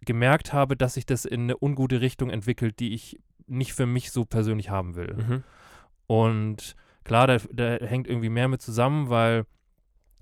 [0.02, 3.18] gemerkt habe, dass sich das in eine ungute Richtung entwickelt, die ich
[3.48, 5.14] nicht für mich so persönlich haben will.
[5.16, 5.44] Mhm.
[6.06, 9.44] Und klar, da, da hängt irgendwie mehr mit zusammen, weil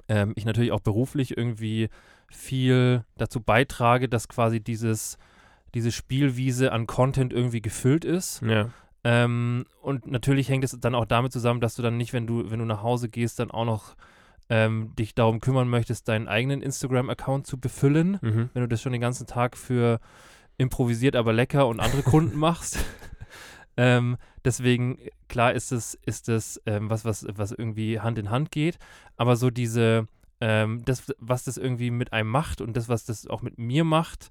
[0.08, 1.88] ähm, ich natürlich auch beruflich irgendwie
[2.34, 5.18] viel dazu beitrage, dass quasi dieses,
[5.74, 8.42] diese Spielwiese an Content irgendwie gefüllt ist.
[8.42, 8.70] Ja.
[9.04, 12.50] Ähm, und natürlich hängt es dann auch damit zusammen, dass du dann nicht, wenn du,
[12.50, 13.94] wenn du nach Hause gehst, dann auch noch
[14.48, 18.50] ähm, dich darum kümmern möchtest, deinen eigenen Instagram-Account zu befüllen, Mhm.
[18.52, 20.00] wenn du das schon den ganzen Tag für
[20.58, 22.78] improvisiert, aber lecker und andere Kunden machst.
[23.76, 28.50] Ähm, deswegen, klar ist es, ist es ähm, was, was, was irgendwie Hand in Hand
[28.52, 28.78] geht,
[29.16, 30.06] aber so diese,
[30.40, 33.84] ähm, das, was das irgendwie mit einem macht und das, was das auch mit mir
[33.84, 34.28] macht,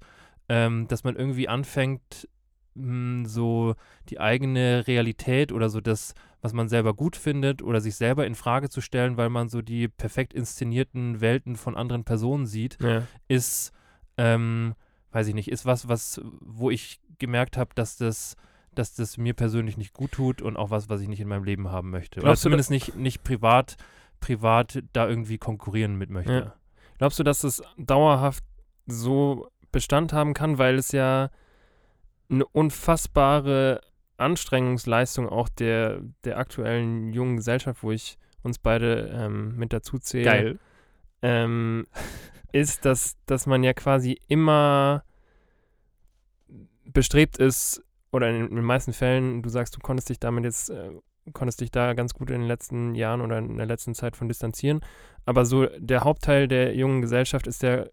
[0.48, 2.28] ähm, dass man irgendwie anfängt,
[2.74, 3.74] mh, so
[4.08, 8.34] die eigene Realität oder so das, was man selber gut findet oder sich selber in
[8.34, 13.02] Frage zu stellen, weil man so die perfekt inszenierten Welten von anderen Personen sieht, Ja.
[13.28, 13.72] ist,
[14.18, 14.74] ähm,
[15.12, 18.36] weiß ich nicht, ist was, was, wo ich gemerkt habe, dass das,
[18.74, 21.44] dass das mir persönlich nicht gut tut und auch was, was ich nicht in meinem
[21.44, 22.20] Leben haben möchte.
[22.20, 23.76] Oder Glaubst du, da- zumindest nicht, nicht privat,
[24.20, 26.32] privat da irgendwie konkurrieren mit möchte.
[26.32, 26.54] Ja.
[26.98, 28.44] Glaubst du, dass es dauerhaft
[28.86, 31.30] so Bestand haben kann, weil es ja
[32.30, 33.80] eine unfassbare
[34.16, 40.24] Anstrengungsleistung auch der, der aktuellen jungen Gesellschaft, wo ich uns beide ähm, mit dazu zähle,
[40.24, 40.58] Geil.
[41.22, 41.86] ähm,
[42.52, 45.02] ist, dass, dass man ja quasi immer
[46.84, 47.82] bestrebt ist,
[48.14, 50.92] oder in, in den meisten Fällen, du sagst, du konntest dich damit jetzt, äh,
[51.32, 54.28] konntest dich da ganz gut in den letzten Jahren oder in der letzten Zeit von
[54.28, 54.80] distanzieren,
[55.24, 57.86] aber so der Hauptteil der jungen Gesellschaft ist ja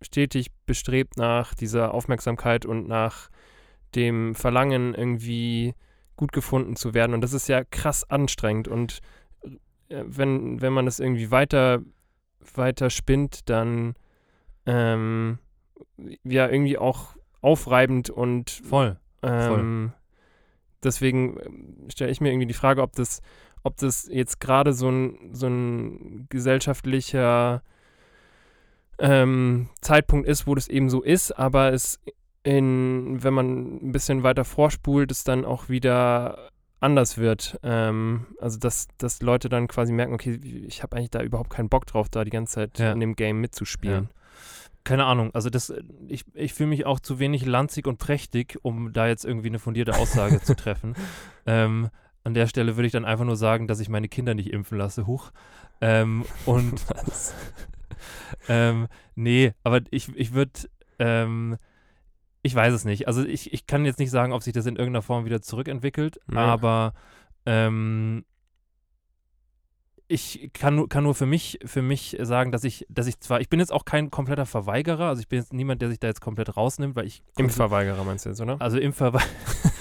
[0.00, 3.30] stetig bestrebt nach dieser Aufmerksamkeit und nach
[3.94, 5.74] dem Verlangen, irgendwie
[6.16, 7.14] gut gefunden zu werden.
[7.14, 8.68] Und das ist ja krass anstrengend.
[8.68, 9.00] Und
[9.88, 11.80] äh, wenn, wenn man das irgendwie weiter,
[12.54, 13.94] weiter spinnt, dann
[14.66, 15.38] ähm,
[16.24, 18.98] ja irgendwie auch aufreibend und Voll.
[19.22, 19.92] ähm,
[20.84, 23.20] deswegen ähm, stelle ich mir irgendwie die Frage, ob das,
[23.62, 27.62] ob das jetzt gerade so ein, so ein gesellschaftlicher
[28.98, 32.00] ähm, Zeitpunkt ist, wo das eben so ist, aber es
[32.44, 37.58] in, wenn man ein bisschen weiter vorspult, es dann auch wieder anders wird.
[37.62, 41.68] Ähm, also dass, dass Leute dann quasi merken, okay, ich habe eigentlich da überhaupt keinen
[41.68, 42.92] Bock drauf, da die ganze Zeit Ja.
[42.92, 44.08] in dem Game mitzuspielen.
[44.84, 48.58] Keine Ahnung, also das, äh, ich, ich fühle mich auch zu wenig lanzig und prächtig,
[48.62, 50.94] um da jetzt irgendwie eine fundierte Aussage zu treffen.
[51.44, 51.90] Ähm,
[52.22, 54.78] an der Stelle würde ich dann einfach nur sagen, dass ich meine Kinder nicht impfen
[54.78, 55.32] lasse, huch.
[55.80, 56.80] Ähm, und
[58.48, 60.52] ähm, nee, aber ich, ich würde,
[61.00, 61.56] ähm,
[62.42, 63.08] ich weiß es nicht.
[63.08, 66.20] Also ich, ich kann jetzt nicht sagen, ob sich das in irgendeiner Form wieder zurückentwickelt,
[66.32, 66.38] Ja.
[66.38, 66.94] aber
[67.44, 68.24] ähm,
[70.12, 73.40] ich kann nur, kann nur für mich, für mich sagen, dass ich, dass ich zwar,
[73.40, 76.08] ich bin jetzt auch kein kompletter Verweigerer, also ich bin jetzt niemand, der sich da
[76.08, 78.60] jetzt komplett rausnimmt, weil ich Impfverweigerer meinst du jetzt, oder?
[78.60, 79.30] also Impfverweigerer.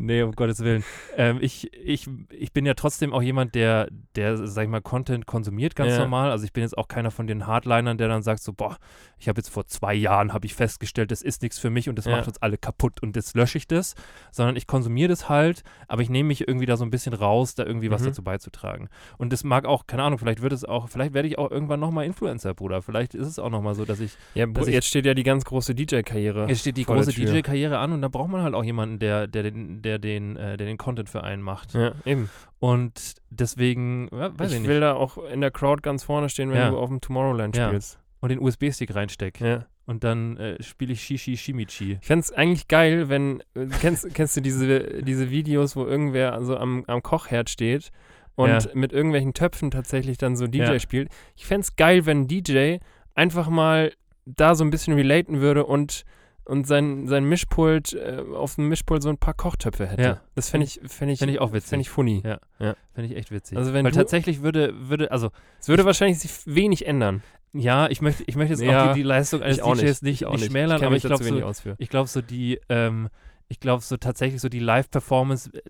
[0.00, 0.82] nee, um Gottes Willen.
[1.16, 5.26] Ähm, ich, ich, ich bin ja trotzdem auch jemand, der, der, sag ich mal, Content
[5.26, 5.98] konsumiert ganz Ja.
[6.00, 6.30] normal.
[6.30, 8.76] Also ich bin jetzt auch keiner von den Hardlinern, der dann sagt so, boah,
[9.18, 11.96] ich habe jetzt vor zwei Jahren, habe ich festgestellt, das ist nichts für mich und
[11.96, 12.12] das Ja.
[12.16, 13.94] macht uns alle kaputt und jetzt lösche ich das.
[14.32, 17.54] Sondern ich konsumiere das halt, aber ich nehme mich irgendwie da so ein bisschen raus,
[17.54, 18.06] da irgendwie was Mhm.
[18.06, 18.88] dazu beizutragen.
[19.18, 21.80] Und das mag auch, keine Ahnung, vielleicht wird es auch, vielleicht werde ich auch irgendwann
[21.80, 22.80] nochmal Influencer, Bruder.
[22.82, 25.14] Vielleicht ist es auch nochmal so, dass ich Ja, dass Br- ich- jetzt steht ja
[25.14, 26.46] die ganz große DJ-Karriere.
[26.48, 27.12] Jetzt steht die große.
[27.12, 30.56] DJ-Karriere an und da braucht man halt auch jemanden, der, der den, der den, äh,
[30.56, 31.74] der den Content für einen macht.
[31.74, 32.28] Ja, eben.
[32.58, 34.68] Und deswegen, ja, weiß ich, ich nicht.
[34.68, 36.70] will da auch in der Crowd ganz vorne stehen, wenn Ja.
[36.70, 37.98] du auf dem Tomorrowland spielst.
[38.20, 39.40] Und den USB-Stick reinsteck.
[39.40, 39.66] Ja.
[39.86, 41.98] Und dann äh, spiele ich Shishi Shimichi.
[42.00, 46.34] Ich fände es eigentlich geil, wenn, äh, kennst, kennst du diese, diese Videos, wo irgendwer
[46.34, 47.90] also am, am Kochherd steht
[48.36, 51.08] und mit irgendwelchen Töpfen tatsächlich dann so DJ spielt?
[51.34, 52.76] Ich fände es geil, wenn ein DJ
[53.14, 53.92] einfach mal
[54.26, 56.04] da so ein bisschen relaten würde und
[56.44, 60.02] und sein, sein Mischpult, äh, auf dem Mischpult so ein paar Kochtöpfe hätte.
[60.02, 60.20] Ja.
[60.34, 61.70] Das fände ich, fänd ich, Fänd ich auch witzig.
[61.70, 62.22] Fände ich funny.
[62.24, 62.40] Ja.
[62.58, 62.74] Ja.
[62.94, 63.56] Finde ich echt witzig.
[63.58, 67.22] Also wenn Weil du- tatsächlich würde, würde, also Es würde wahrscheinlich sich wenig ändern.
[67.52, 70.02] ja, ich möchte, ich möchte jetzt Ja, auch die, die Leistung eines Ich DJs nicht,
[70.02, 73.08] nicht, ich nicht schmälern, kenn aber ich glaube so, ich glaube so die, ähm,
[73.48, 75.60] ich glaube so tatsächlich so die Live-Performance äh,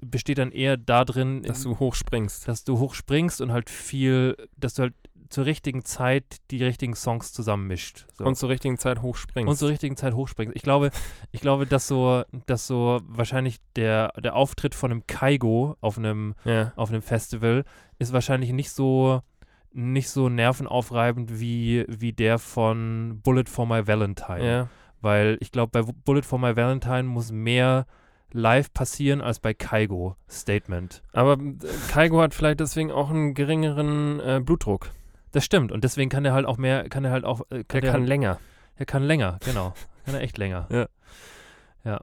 [0.00, 2.46] besteht dann eher darin, dass du hochspringst.
[2.46, 4.94] dass du hochspringst und halt viel, dass du halt
[5.28, 8.06] zur richtigen Zeit die richtigen Songs zusammenmischt.
[8.14, 8.24] So.
[8.24, 9.48] Und zur richtigen Zeit hochspringst.
[9.48, 10.56] und zur richtigen Zeit hochspringst.
[10.56, 10.90] Ich glaube,
[11.32, 16.34] ich glaube, dass so, dass so wahrscheinlich der, der Auftritt von einem Kaigo auf einem,
[16.44, 16.72] ja.
[16.76, 17.64] auf einem Festival
[17.98, 19.22] ist wahrscheinlich nicht so
[19.70, 24.44] nicht so nervenaufreibend wie, wie der von Bullet for My Valentine.
[24.44, 24.68] ja.
[25.00, 27.86] Weil ich glaube, bei Bullet for My Valentine muss mehr
[28.32, 31.02] live passieren als bei Kaigo Statement.
[31.12, 31.56] Aber äh,
[31.88, 34.90] Kaigo hat vielleicht deswegen auch einen geringeren äh, Blutdruck.
[35.32, 35.72] Das stimmt.
[35.72, 37.92] Und deswegen kann er halt auch mehr, kann er halt auch, äh, Der kann, kann
[37.92, 38.40] halt, länger.
[38.76, 39.74] er kann länger, genau.
[40.04, 40.88] Kann er echt länger.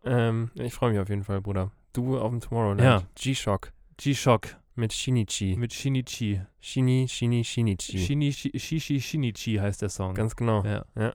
[0.04, 1.72] Ähm, ich freue mich auf jeden Fall, Bruder.
[1.94, 2.82] Du auf dem Tomorrowland.
[2.82, 3.04] Ja.
[3.16, 5.56] G-Shock G-Shock mit Shinichi.
[5.58, 6.42] mit Shinichi.
[6.60, 7.98] Shini, Shini, Shinichi.
[8.00, 10.14] Shini, Shi- Shishi Shinichi heißt der Song.
[10.16, 10.64] Ganz genau.
[10.66, 10.86] ja.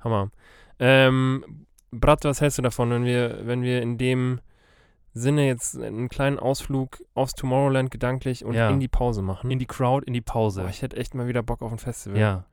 [0.00, 0.30] Hammer.
[0.78, 4.40] Ähm, Brat, was hältst du davon, wenn wir, wenn wir in dem
[5.14, 8.70] Sinne jetzt einen kleinen Ausflug aufs Tomorrowland gedanklich und Ja.
[8.70, 9.50] in die Pause machen?
[9.50, 10.62] In die Crowd, in die Pause.
[10.62, 12.18] Boah, ich hätte echt mal wieder Bock auf ein Festival.
[12.18, 12.44] ja,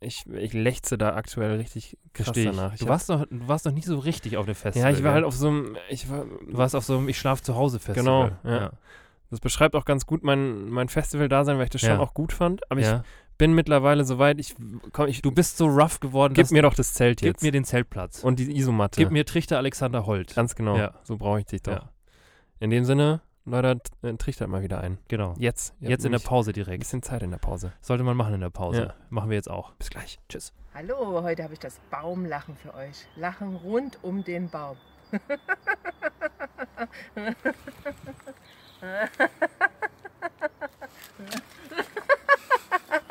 [0.00, 2.56] Ich, ich lechze da aktuell richtig krass verstehe ich.
[2.56, 2.74] danach.
[2.74, 4.90] Ich Du warst, noch, du warst noch nicht so richtig auf dem Festival.
[4.92, 7.18] ja, ich war halt auf so einem, ich war, Du warst auf so einem Ich
[7.18, 8.32] schlaf zu Hause Festival.
[8.42, 8.72] Genau, ja.
[9.30, 11.98] das beschreibt auch ganz gut mein, mein Festival-Dasein, weil ich das schon Ja.
[12.00, 12.96] auch gut fand, aber ja.
[12.98, 13.02] ich
[13.38, 14.54] bin mittlerweile soweit, ich,
[14.92, 17.42] komm, ich, Du bist so rough geworden, gib dass mir doch das Zelt gib jetzt
[17.42, 18.22] mir den Zeltplatz.
[18.24, 19.00] und die Isomatte.
[19.00, 20.34] gib mir Trichter Alexander Holt.
[20.34, 20.94] Ganz genau, Ja.
[21.04, 21.72] so brauche ich dich doch.
[21.72, 21.90] Ja.
[22.60, 24.98] In dem Sinne, Leute, äh, trichtert mal wieder ein.
[25.08, 25.34] Genau.
[25.38, 25.74] Jetzt.
[25.80, 26.80] Habt Jetzt in der Pause Ein direkt.
[26.80, 27.72] bisschen Zeit in der Pause.
[27.80, 28.82] Sollte man machen in der Pause.
[28.86, 28.94] Ja.
[29.10, 29.72] Machen wir jetzt auch.
[29.74, 30.18] Bis gleich.
[30.28, 30.52] Tschüss.
[30.74, 33.06] Hallo, heute habe ich das Baumlachen für euch.
[33.16, 34.76] Lachen rund um den Baum.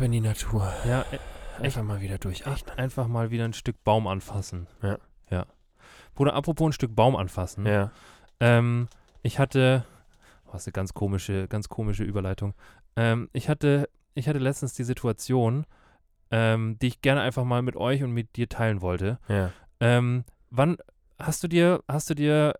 [0.00, 0.72] Ab in die Natur.
[0.86, 2.78] Ja, e- Einfach mal wieder durchatmen.
[2.78, 4.66] einfach mal wieder ein Stück Baum anfassen.
[4.82, 4.96] Ja.
[5.30, 5.44] Ja.
[6.14, 7.66] Bruder, apropos ein Stück Baum anfassen.
[7.66, 7.90] Ja.
[8.40, 8.88] Ähm,
[9.22, 9.84] ich hatte,
[10.46, 12.54] oh, das ist eine ganz komische, ganz komische Überleitung.
[12.96, 15.66] Ähm, ich hatte, ich hatte letztens die Situation,
[16.30, 19.18] ähm, die ich gerne einfach mal mit euch und mit dir teilen wollte.
[19.28, 19.50] Ja.
[19.80, 20.78] Ähm, wann
[21.18, 22.54] hast du dir, hast du dir,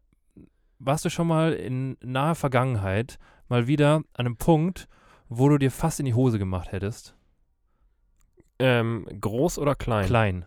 [0.79, 4.89] warst du schon mal in naher Vergangenheit mal wieder an einem Punkt,
[5.31, 7.15] wo du dir fast in die Hose gemacht hättest?
[8.61, 10.07] Ähm, groß oder klein?
[10.07, 10.47] Klein.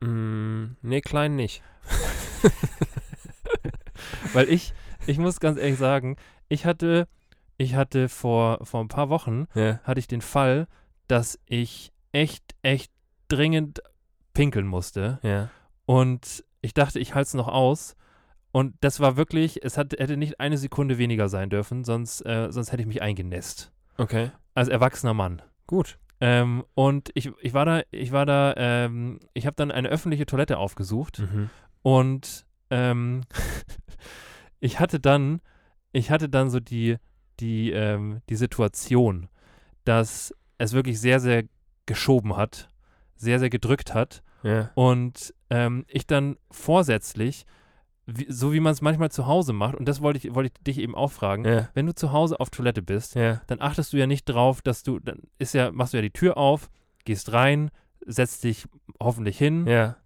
[0.00, 1.62] Mm, nee, klein nicht.
[4.32, 4.74] Weil ich,
[5.06, 6.16] ich muss ganz ehrlich sagen,
[6.48, 7.06] ich hatte,
[7.56, 9.80] ich hatte vor, vor ein paar Wochen, Ja.
[9.84, 10.66] hatte ich den Fall,
[11.08, 12.92] dass ich echt, echt
[13.28, 13.80] dringend
[14.32, 15.18] pinkeln musste.
[15.22, 15.50] Ja.
[15.86, 17.96] Und ich dachte, ich halte es noch aus.
[18.52, 22.50] Und das war wirklich, es hat, hätte nicht eine Sekunde weniger sein dürfen, sonst, äh,
[22.50, 23.72] sonst hätte ich mich eingenässt.
[23.96, 24.30] Okay.
[24.54, 25.42] Als erwachsener Mann.
[25.66, 25.98] Gut.
[26.20, 30.26] Ähm, und ich, ich war da, ich war da, ähm, ich habe dann eine öffentliche
[30.26, 31.18] Toilette aufgesucht.
[31.20, 31.50] Mhm.
[31.82, 33.22] Und ähm,
[34.60, 35.40] ich hatte dann,
[35.92, 36.96] ich hatte dann so die,
[37.40, 39.28] die, ähm, die Situation,
[39.84, 41.44] dass es wirklich sehr, sehr
[41.86, 42.68] geschoben hat,
[43.16, 44.70] sehr, sehr gedrückt hat Ja.
[44.74, 47.44] und ähm, ich dann vorsätzlich,
[48.06, 50.64] wie, so wie man es manchmal zu Hause macht, und das wollte ich, wollte ich
[50.64, 51.68] dich eben auch fragen, Ja.
[51.74, 53.40] wenn du zu Hause auf Toilette bist, Ja.
[53.46, 56.10] dann achtest du ja nicht drauf, dass du, dann ist ja, machst du ja die
[56.10, 56.70] Tür auf,
[57.04, 57.70] gehst rein,
[58.06, 58.66] setzt dich
[59.02, 59.96] hoffentlich hin Ja.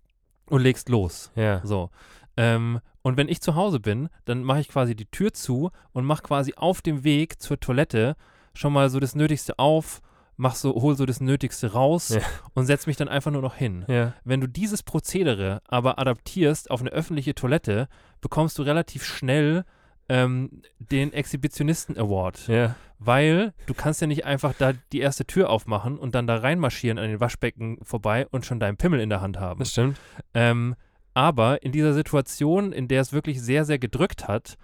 [0.46, 1.32] und legst los.
[1.34, 1.60] Ja.
[1.64, 1.90] So.
[2.36, 6.04] Ähm, und wenn ich zu Hause bin, dann mache ich quasi die Tür zu und
[6.04, 8.16] mache quasi auf dem Weg zur Toilette
[8.54, 10.00] schon mal so das Nötigste auf,
[10.38, 12.20] mach so, hol so das Nötigste raus Ja.
[12.54, 13.84] und setz mich dann einfach nur noch hin.
[13.88, 14.14] Ja.
[14.24, 17.88] Wenn du dieses Prozedere aber adaptierst auf eine öffentliche Toilette,
[18.22, 19.64] bekommst du relativ schnell
[20.08, 22.48] ähm, den Exhibitionisten Award.
[22.48, 22.76] Ja.
[23.00, 26.98] Weil du kannst ja nicht einfach da die erste Tür aufmachen und dann da reinmarschieren
[26.98, 29.58] an den Waschbecken vorbei und schon deinen Pimmel in der Hand haben.
[29.58, 29.98] Das stimmt.
[30.34, 30.74] Ähm,
[31.14, 34.56] aber in dieser Situation, in der es wirklich sehr, sehr gedrückt hat,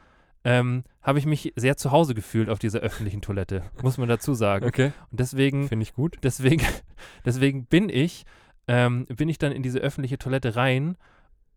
[0.45, 4.35] ähm, habe ich mich sehr zu Hause gefühlt auf dieser öffentlichen Toilette, muss man dazu
[4.35, 4.67] sagen.
[4.67, 4.93] Okay.
[5.11, 6.17] Und deswegen, Finde ich gut.
[6.23, 6.63] deswegen,
[7.25, 8.25] deswegen bin ich,
[8.69, 10.97] ähm, bin ich dann in diese öffentliche Toilette rein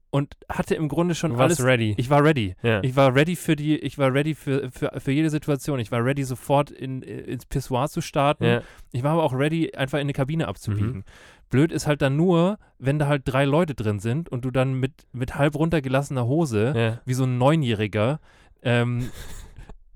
[0.09, 1.69] und hatte im Grunde schon Du warst alles.
[1.69, 1.93] ready.
[1.97, 2.55] Ich war ready.
[2.63, 2.81] ja.
[2.81, 5.79] Ich war ready für die, ich war ready für, für, für jede Situation.
[5.79, 8.45] Ich war ready, sofort in, ins Pissoir zu starten.
[8.45, 8.61] ja.
[8.93, 10.88] Ich war aber auch ready, einfach in eine Kabine abzubiegen.
[10.97, 11.03] Mhm.
[11.49, 14.73] Blöd ist halt dann nur, wenn da halt drei Leute drin sind und du dann
[14.79, 17.01] mit, mit halb runtergelassener Hose, ja.
[17.05, 18.19] wie so ein Neunjähriger,
[18.64, 19.10] ähm,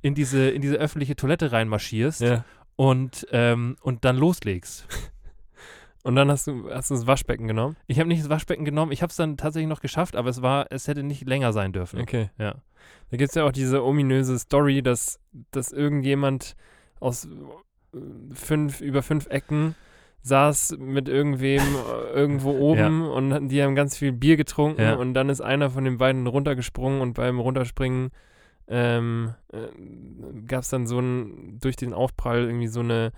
[0.02, 2.46] in, diese, in diese öffentliche Toilette reinmarschierst ja.
[2.76, 4.88] und, ähm, und dann loslegst.
[6.04, 7.76] Und dann hast du, hast du das Waschbecken genommen?
[7.86, 10.42] Ich habe nicht das Waschbecken genommen, ich habe es dann tatsächlich noch geschafft, aber es
[10.42, 12.02] war, es hätte nicht länger sein dürfen.
[12.02, 12.32] Okay.
[12.40, 12.56] Ja.
[13.12, 15.20] Da gibt es ja auch diese ominöse Story, dass,
[15.52, 16.56] dass irgendjemand
[17.00, 17.28] aus
[18.34, 19.76] fünf, über fünf Ecken
[20.24, 24.96] saß mit irgendwem äh, irgendwo oben und hatten- die haben ganz viel Bier getrunken Ja.
[24.96, 28.12] und dann ist einer von den beiden runtergesprungen und beim Runterspringen
[28.68, 29.68] ähm, äh,
[30.48, 33.12] gab es dann so ein, durch den Aufprall irgendwie so eine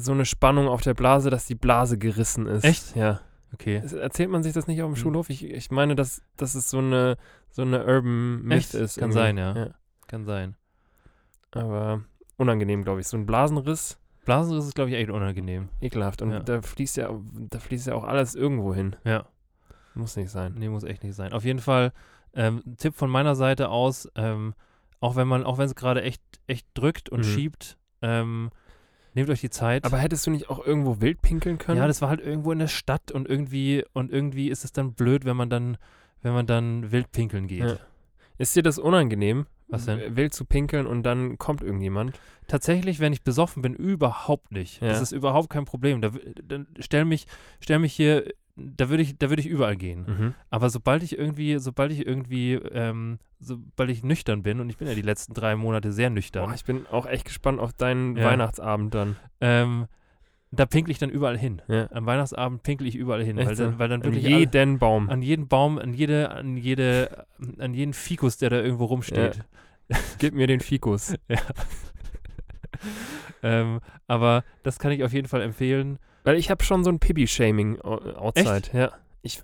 [0.00, 2.62] so eine Spannung auf der Blase, dass die Blase gerissen ist.
[2.64, 2.94] Echt?
[2.94, 3.20] Ja.
[3.52, 3.82] Okay.
[4.00, 5.00] Erzählt man sich das nicht auf dem Hm.
[5.02, 5.28] Schulhof?
[5.30, 7.16] Ich, ich meine, dass, dass es so eine,
[7.50, 8.94] so eine Urban Myth ist.
[8.96, 9.18] Kann irgendwie.
[9.18, 9.70] sein, ja.
[10.06, 10.54] Kann sein.
[11.50, 12.02] Aber
[12.36, 13.08] unangenehm, glaube ich.
[13.08, 15.68] So ein Blasenriss, Blasenriss ist, glaube ich, echt unangenehm.
[15.80, 16.22] ekelhaft.
[16.22, 16.40] Und Ja.
[16.40, 17.10] da fließt ja,
[17.50, 18.94] da fließt ja auch alles irgendwo hin.
[19.04, 19.26] Ja.
[19.94, 20.54] Muss nicht sein.
[20.56, 21.32] Nee, muss echt nicht sein.
[21.32, 21.92] Auf jeden Fall,
[22.34, 24.54] ähm, ein Tipp von meiner Seite aus, ähm,
[25.00, 27.24] auch wenn man, auch wenn es gerade echt, echt drückt und Mhm.
[27.24, 28.50] schiebt, ähm,
[29.14, 29.84] nehmt euch die Zeit.
[29.84, 31.78] Aber hättest du nicht auch irgendwo wild pinkeln können?
[31.78, 34.92] ja, das war halt irgendwo in der Stadt und irgendwie, und irgendwie ist es dann
[34.94, 35.76] blöd, wenn man dann,
[36.22, 37.60] wenn man dann wild pinkeln geht.
[37.70, 37.76] Ja.
[38.38, 39.46] Ist dir das unangenehm?
[39.70, 40.16] Was denn?
[40.16, 42.18] Wild zu pinkeln und dann kommt irgendjemand?
[42.46, 44.80] Tatsächlich, wenn ich besoffen bin, überhaupt nicht.
[44.80, 44.88] Ja.
[44.88, 46.00] Das ist überhaupt kein Problem.
[46.00, 46.10] Da,
[46.42, 47.26] dann stell mich,
[47.60, 50.04] stell mich hier, da würde ich, da würde ich überall gehen.
[50.06, 50.34] Mhm.
[50.50, 54.88] Aber sobald ich irgendwie, sobald ich irgendwie, ähm, sobald ich nüchtern bin, und ich bin
[54.88, 58.16] ja die letzten drei Monate sehr nüchtern, Boah, ich bin auch echt gespannt auf deinen
[58.16, 58.24] Ja.
[58.26, 59.16] Weihnachtsabend dann.
[59.40, 59.86] ähm,
[60.50, 61.60] da pinkel ich dann überall hin.
[61.68, 61.90] Ja.
[61.92, 65.10] Am Weihnachtsabend pinkel ich überall hin, weil dann, weil dann An wirklich alle- jeden Baum.
[65.10, 67.26] an jeden Baum, an jede, an jede,
[67.58, 69.44] an jeden Fikus, der da irgendwo rumsteht.
[70.18, 71.14] Gib mir den Fikus.
[73.42, 75.98] Ähm, aber das kann ich auf jeden Fall empfehlen.
[76.28, 78.68] Weil ich habe schon so ein Pibi-Shaming au- outside.
[78.72, 78.92] Ja.
[79.22, 79.42] Ich,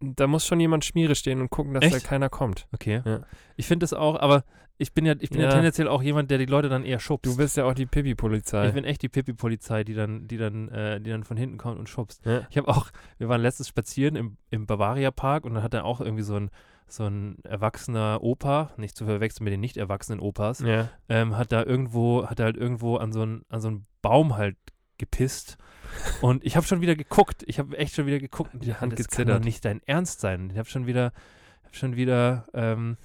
[0.00, 1.94] da muss schon jemand Schmiere stehen und gucken, dass Echt?
[1.94, 2.66] da keiner kommt.
[2.72, 3.02] Okay.
[3.04, 3.20] Ja.
[3.56, 4.44] Ich finde es auch, aber
[4.76, 5.48] ich bin ja, ich bin ja.
[5.48, 5.52] Ja.
[5.52, 7.30] tendenziell auch jemand, der die Leute dann eher schubst.
[7.30, 8.68] Du bist ja auch die Pipi-Polizei.
[8.68, 11.78] ich bin echt die Pipi-Polizei, die dann, die dann, äh, die dann von hinten kommt
[11.78, 12.24] und schubst.
[12.26, 12.46] Ja.
[12.50, 15.84] Ich habe auch, wir waren letztes spazieren im, im Bavaria Park und dann hat er
[15.84, 16.50] auch irgendwie so ein,
[16.88, 20.62] so ein erwachsener Opa, nicht zu verwechseln mit den nicht erwachsenen Opas,
[21.08, 24.36] ähm, hat da irgendwo, hat er halt irgendwo an so einen, an so einen Baum
[24.36, 24.56] halt
[24.98, 25.56] gepisst.
[26.22, 27.44] Und ich habe schon wieder geguckt.
[27.46, 28.52] Ich habe echt schon wieder geguckt.
[28.54, 29.40] und Die Hand das kann gezittert.
[29.40, 30.50] doch nicht dein Ernst sein.
[30.52, 31.12] Ich habe schon wieder,
[31.64, 32.96] hab schon wieder, ähm,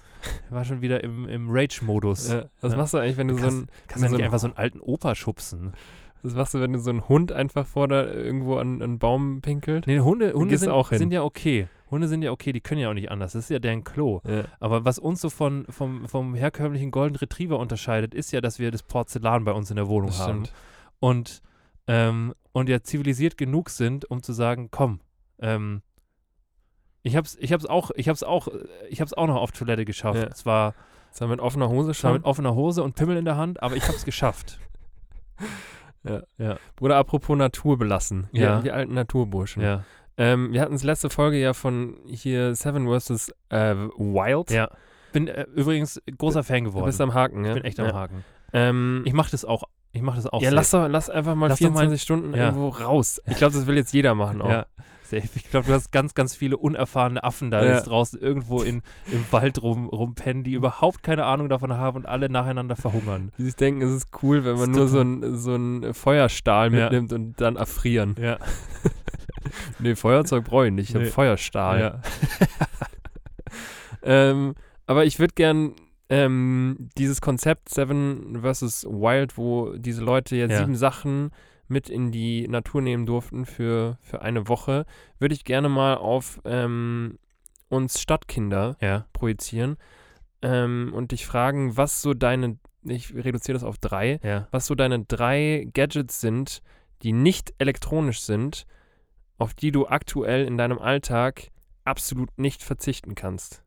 [0.49, 2.29] war schon wieder im, im Rage-Modus.
[2.31, 2.45] Ja.
[2.61, 2.77] Was Ja.
[2.77, 4.47] machst du eigentlich, wenn du so Kannst- ein, Kannst du so nicht ein- einfach so
[4.47, 5.73] einen alten Opa schubsen?
[6.21, 8.99] was machst du, wenn du so einen Hund einfach vor da irgendwo an, an einen
[8.99, 9.87] Baum pinkelt?
[9.87, 11.69] Nee, Hunde, Hunde du sind, sind ja okay.
[11.89, 13.31] Hunde sind ja okay, die können ja auch nicht anders.
[13.33, 14.19] Das ist ja deren Klo.
[14.27, 14.43] Ja.
[14.59, 18.69] Aber was uns so von, vom, vom herkömmlichen Golden Retriever unterscheidet, ist ja, dass wir
[18.69, 20.45] das Porzellan bei uns in der Wohnung Das haben.
[20.45, 20.53] stimmt.
[20.99, 21.41] Und,
[21.89, 24.99] ähm, und ja zivilisiert genug sind, um zu sagen, komm,
[25.39, 25.81] ähm,
[27.01, 28.59] ich hab's, ich hab's auch, ich hab's auch, äh,
[28.89, 30.19] ich hab's auch noch auf Toilette geschafft.
[30.21, 30.29] Ja.
[30.31, 30.75] Zwar,
[31.19, 32.13] er mit offener Hose zwar schon?
[32.13, 34.59] mit offener Hose und Pimmel in der Hand, aber ich hab's geschafft.
[36.81, 38.27] Oder apropos Natur belassen.
[38.31, 38.63] Wir, Ja.
[38.63, 39.61] wir alten Naturburschen.
[39.61, 39.83] Ja.
[40.17, 43.31] Ähm, wir hatten es letzte Folge ja von hier Seven vs.
[43.49, 44.51] Äh, Wild.
[44.51, 44.69] Ja.
[45.13, 46.85] Bin äh, übrigens großer Fan Du geworden.
[46.85, 47.51] bist am Haken, ja?
[47.51, 47.93] ich bin echt am ja.
[47.93, 48.23] Haken.
[48.53, 49.63] Ähm, Ich mach das auch.
[49.91, 50.41] Ich mach das auch.
[50.41, 50.55] ja, safe.
[50.55, 52.45] lass, doch, lass einfach mal Lass doch mal- 24 Stunden Ja.
[52.47, 53.21] irgendwo raus.
[53.27, 54.49] Ich glaube, das will jetzt jeder machen auch.
[54.49, 54.65] Ja,
[55.03, 55.27] safe.
[55.33, 57.81] Ich glaube, du hast ganz, ganz viele unerfahrene Affen da Ja.
[57.81, 62.29] draußen irgendwo in, im Wald rum, rumpennen, die überhaupt keine Ahnung davon haben und alle
[62.29, 63.31] nacheinander verhungern.
[63.39, 67.11] Die sich denken, es ist cool, wenn man nur so ein, so ein Feuerstahl mitnimmt
[67.11, 68.15] und dann erfrieren.
[68.19, 68.37] Ja.
[69.79, 71.11] Nee, Feuerzeug brauche ich nicht, ich habe Nee.
[71.11, 71.79] Feuerstahl.
[71.79, 72.01] ja.
[74.03, 75.73] Ähm, aber ich würde gern
[76.09, 78.85] ähm, dieses Konzept Seven vs.
[78.85, 80.57] Wild, wo diese Leute ja, Ja.
[80.59, 81.31] sieben Sachen
[81.67, 84.85] mit in die Natur nehmen durften für, für eine Woche,
[85.19, 87.19] würde ich gerne mal auf ähm,
[87.69, 89.05] uns Stadtkinder Ja.
[89.13, 89.77] projizieren
[90.41, 94.47] ähm, und dich fragen, was so deine, ich reduziere das auf drei, Ja.
[94.51, 96.61] was so deine drei Gadgets sind,
[97.03, 98.65] die nicht elektronisch sind,
[99.37, 101.49] auf die du aktuell in deinem Alltag
[101.85, 103.63] absolut nicht verzichten kannst.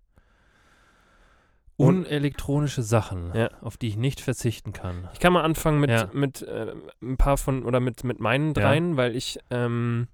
[1.76, 3.50] Unelektronische Sachen, Ja.
[3.60, 5.08] auf die ich nicht verzichten kann.
[5.12, 6.08] Ich kann mal anfangen mit, Ja.
[6.12, 8.52] mit äh, ein paar von, oder mit, mit meinen Ja.
[8.62, 10.06] dreien, weil ich ähm,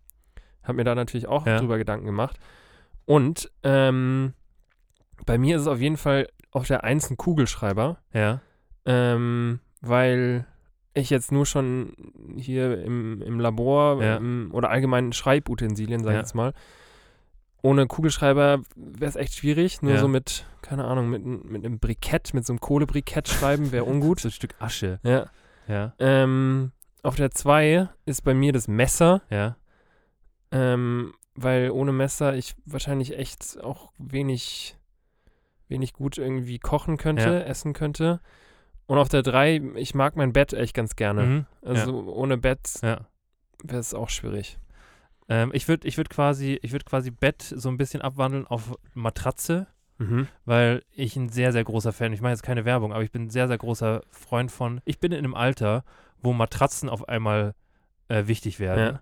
[0.63, 1.59] habe mir da natürlich auch Ja.
[1.59, 2.39] drüber Gedanken gemacht.
[3.05, 4.35] Und ähm,
[5.27, 8.41] bei mir ist es auf jeden Fall auf der 1 einen Kugelschreiber, Ja.
[8.87, 10.47] ähm, weil
[10.95, 11.93] ich jetzt nur schon
[12.37, 14.17] hier im, im Labor Ja.
[14.17, 16.21] ähm, oder allgemein Schreibutensilien, sag ich Ja.
[16.21, 16.53] jetzt mal,
[17.63, 19.83] ohne Kugelschreiber wäre es echt schwierig.
[19.83, 19.99] Nur Ja.
[20.01, 24.21] so mit, keine Ahnung, mit, mit einem Brikett, mit so einem Kohlebrikett schreiben wäre ungut.
[24.21, 25.01] So ein Stück Asche.
[25.03, 25.27] ja.
[25.67, 25.93] Ja.
[25.99, 29.57] Ähm, auf der 2 ist bei mir das Messer, Ja.
[30.51, 34.77] ähm, weil ohne Messer ich wahrscheinlich echt auch wenig,
[35.69, 37.41] wenig gut irgendwie kochen könnte, Ja.
[37.41, 38.21] essen könnte.
[38.87, 41.23] Und auf der 3, ich mag mein Bett echt ganz gerne.
[41.23, 41.47] Mhm.
[41.63, 43.05] Also ohne Bett wäre
[43.79, 44.59] es auch schwierig.
[45.29, 48.75] Ähm, ich würde ich würd quasi, ich würd quasi Bett so ein bisschen abwandeln auf
[48.95, 49.67] Matratze,
[50.01, 50.29] Mhm.
[50.45, 53.23] weil ich ein sehr, sehr großer Fan, ich mache jetzt keine Werbung, aber ich bin
[53.25, 55.83] ein sehr, sehr großer Freund von, ich bin in einem Alter,
[56.23, 57.55] wo Matratzen auf einmal
[58.07, 58.95] äh, wichtig werden.
[58.95, 59.01] Ja.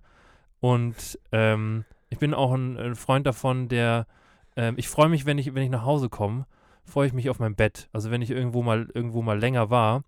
[0.61, 4.07] Und ähm, ich bin auch ein, ein Freund davon, der,
[4.57, 6.47] ähm, ich freue mich, wenn ich, wenn ich nach Hause komme,
[6.85, 7.89] freue ich mich auf mein Bett.
[7.93, 10.03] Also wenn ich irgendwo mal, irgendwo mal länger war.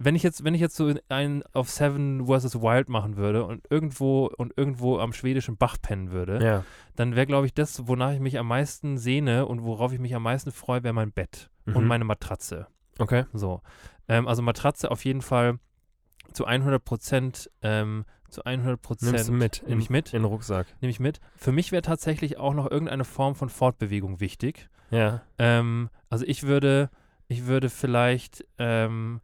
[0.00, 2.60] Wenn ich jetzt, wenn ich jetzt so einen auf Seven vs.
[2.62, 6.64] Wild machen würde und irgendwo und irgendwo am schwedischen Bach pennen würde, Ja.
[6.94, 10.14] dann wäre, glaube ich, das, wonach ich mich am meisten sehne und worauf ich mich
[10.14, 11.86] am meisten freue, wäre mein Bett und Mhm.
[11.88, 12.68] meine Matratze.
[12.98, 13.24] Okay.
[13.32, 13.60] So.
[14.08, 15.58] Ähm, also Matratze auf jeden Fall
[16.32, 19.64] zu 100 Prozent, ähm, zu 100 Prozent Nimmst du mit?
[19.66, 20.66] nehme ich mit, In den Rucksack.
[20.80, 21.18] nehme ich mit.
[21.36, 24.68] Für mich wäre tatsächlich auch noch irgendeine Form von Fortbewegung wichtig.
[24.90, 25.22] Ja.
[25.38, 26.90] Ähm, also ich würde,
[27.26, 29.20] ich würde vielleicht, ähm,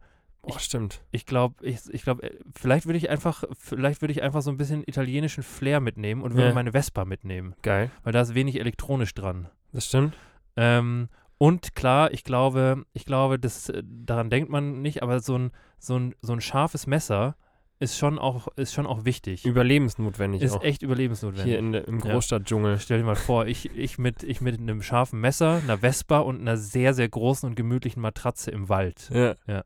[0.47, 1.01] Boah, stimmt.
[1.11, 4.57] ich glaube, ich, ich glaube, vielleicht würde ich einfach, vielleicht würde ich einfach so ein
[4.57, 6.53] bisschen italienischen Flair mitnehmen und würde Ja.
[6.53, 7.89] meine Vespa mitnehmen, Geil.
[8.03, 9.49] weil da ist wenig elektronisch dran.
[9.73, 10.13] Das stimmt.
[10.55, 15.37] Ähm, und klar, ich glaube, ich glaube, das, äh, daran denkt man nicht, aber so
[15.37, 17.35] ein, so ein, so ein scharfes Messer
[17.77, 19.45] ist schon auch, ist schon auch wichtig.
[19.45, 20.63] Überlebensnotwendig Ist auch.
[20.63, 21.45] echt überlebensnotwendig.
[21.49, 22.13] Hier in, im Ja.
[22.13, 22.79] Großstadtdschungel.
[22.79, 26.39] Stell dir mal vor, ich, ich, mit, ich mit einem scharfen Messer, einer Vespa und
[26.39, 29.09] einer sehr, sehr großen und gemütlichen Matratze im Wald.
[29.13, 29.35] Ja.
[29.45, 29.63] Ja.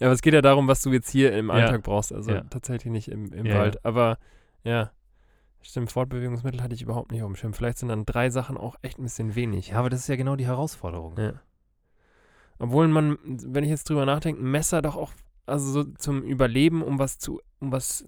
[0.00, 1.54] Ja, aber es geht ja darum, was du jetzt hier im Ja.
[1.54, 2.12] Alltag brauchst.
[2.12, 2.40] Also Ja.
[2.44, 3.84] tatsächlich nicht im, im Ja, Wald.
[3.84, 4.18] Aber
[4.64, 4.90] ja,
[5.62, 7.52] stimmt, Fortbewegungsmittel hatte ich überhaupt nicht auf dem Schirm.
[7.54, 9.68] Vielleicht sind dann drei Sachen auch echt ein bisschen wenig.
[9.68, 11.16] Ja, aber das ist ja genau die Herausforderung.
[11.18, 11.34] Ja.
[12.58, 15.12] Obwohl man, wenn ich jetzt drüber nachdenke, ein Messer doch auch,
[15.46, 18.04] also so zum Überleben, um was zu, um was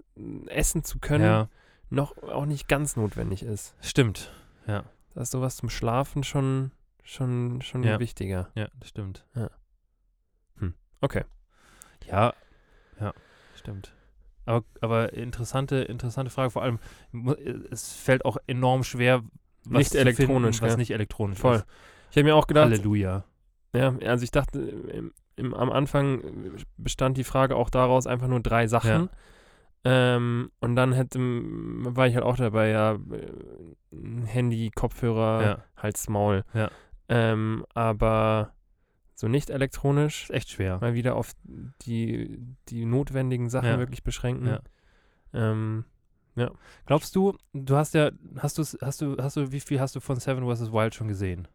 [0.47, 1.49] essen zu können, Ja,
[1.89, 3.75] noch auch nicht ganz notwendig ist.
[3.81, 4.31] stimmt.
[4.67, 4.83] Ja,
[5.15, 6.71] Da ist sowas zum Schlafen schon,
[7.03, 7.99] schon, schon Ja.
[7.99, 8.49] wichtiger.
[8.55, 9.25] ja, das stimmt.
[11.01, 11.23] Okay.
[12.07, 12.33] Ja,
[12.99, 13.13] ja,
[13.55, 13.93] stimmt.
[14.45, 16.51] Aber, aber interessante, interessante Frage.
[16.51, 16.79] Vor allem,
[17.71, 19.23] es fällt auch enorm schwer,
[19.65, 20.77] was Nicht elektronisch, finden, was gell?
[20.77, 21.57] nicht elektronisch Voll.
[21.57, 21.65] ist.
[22.11, 23.23] Ich habe mir auch gedacht, Halleluja.
[23.75, 26.21] Ja, also ich dachte, im, im, am Anfang
[26.77, 29.09] bestand die Frage auch daraus einfach nur drei Sachen.
[29.85, 32.97] Ähm, und dann hätte, war ich halt auch dabei, ja,
[34.25, 35.57] Handy, Kopfhörer, Ja.
[35.75, 36.43] Hals, Maul.
[36.53, 36.69] Ja.
[37.09, 38.53] Ähm, aber
[39.23, 40.79] so nicht elektronisch, Ist echt schwer.
[40.81, 41.31] mal wieder auf
[41.85, 43.79] die, die notwendigen Sachen Ja.
[43.79, 44.47] wirklich beschränken.
[44.47, 44.59] Ja.
[45.33, 45.85] Ähm,
[46.87, 48.09] Glaubst du, du hast ja,
[48.39, 50.73] hast du, hast du, hast du, wie viel hast du von Seven vs.
[50.73, 51.47] Wild schon gesehen?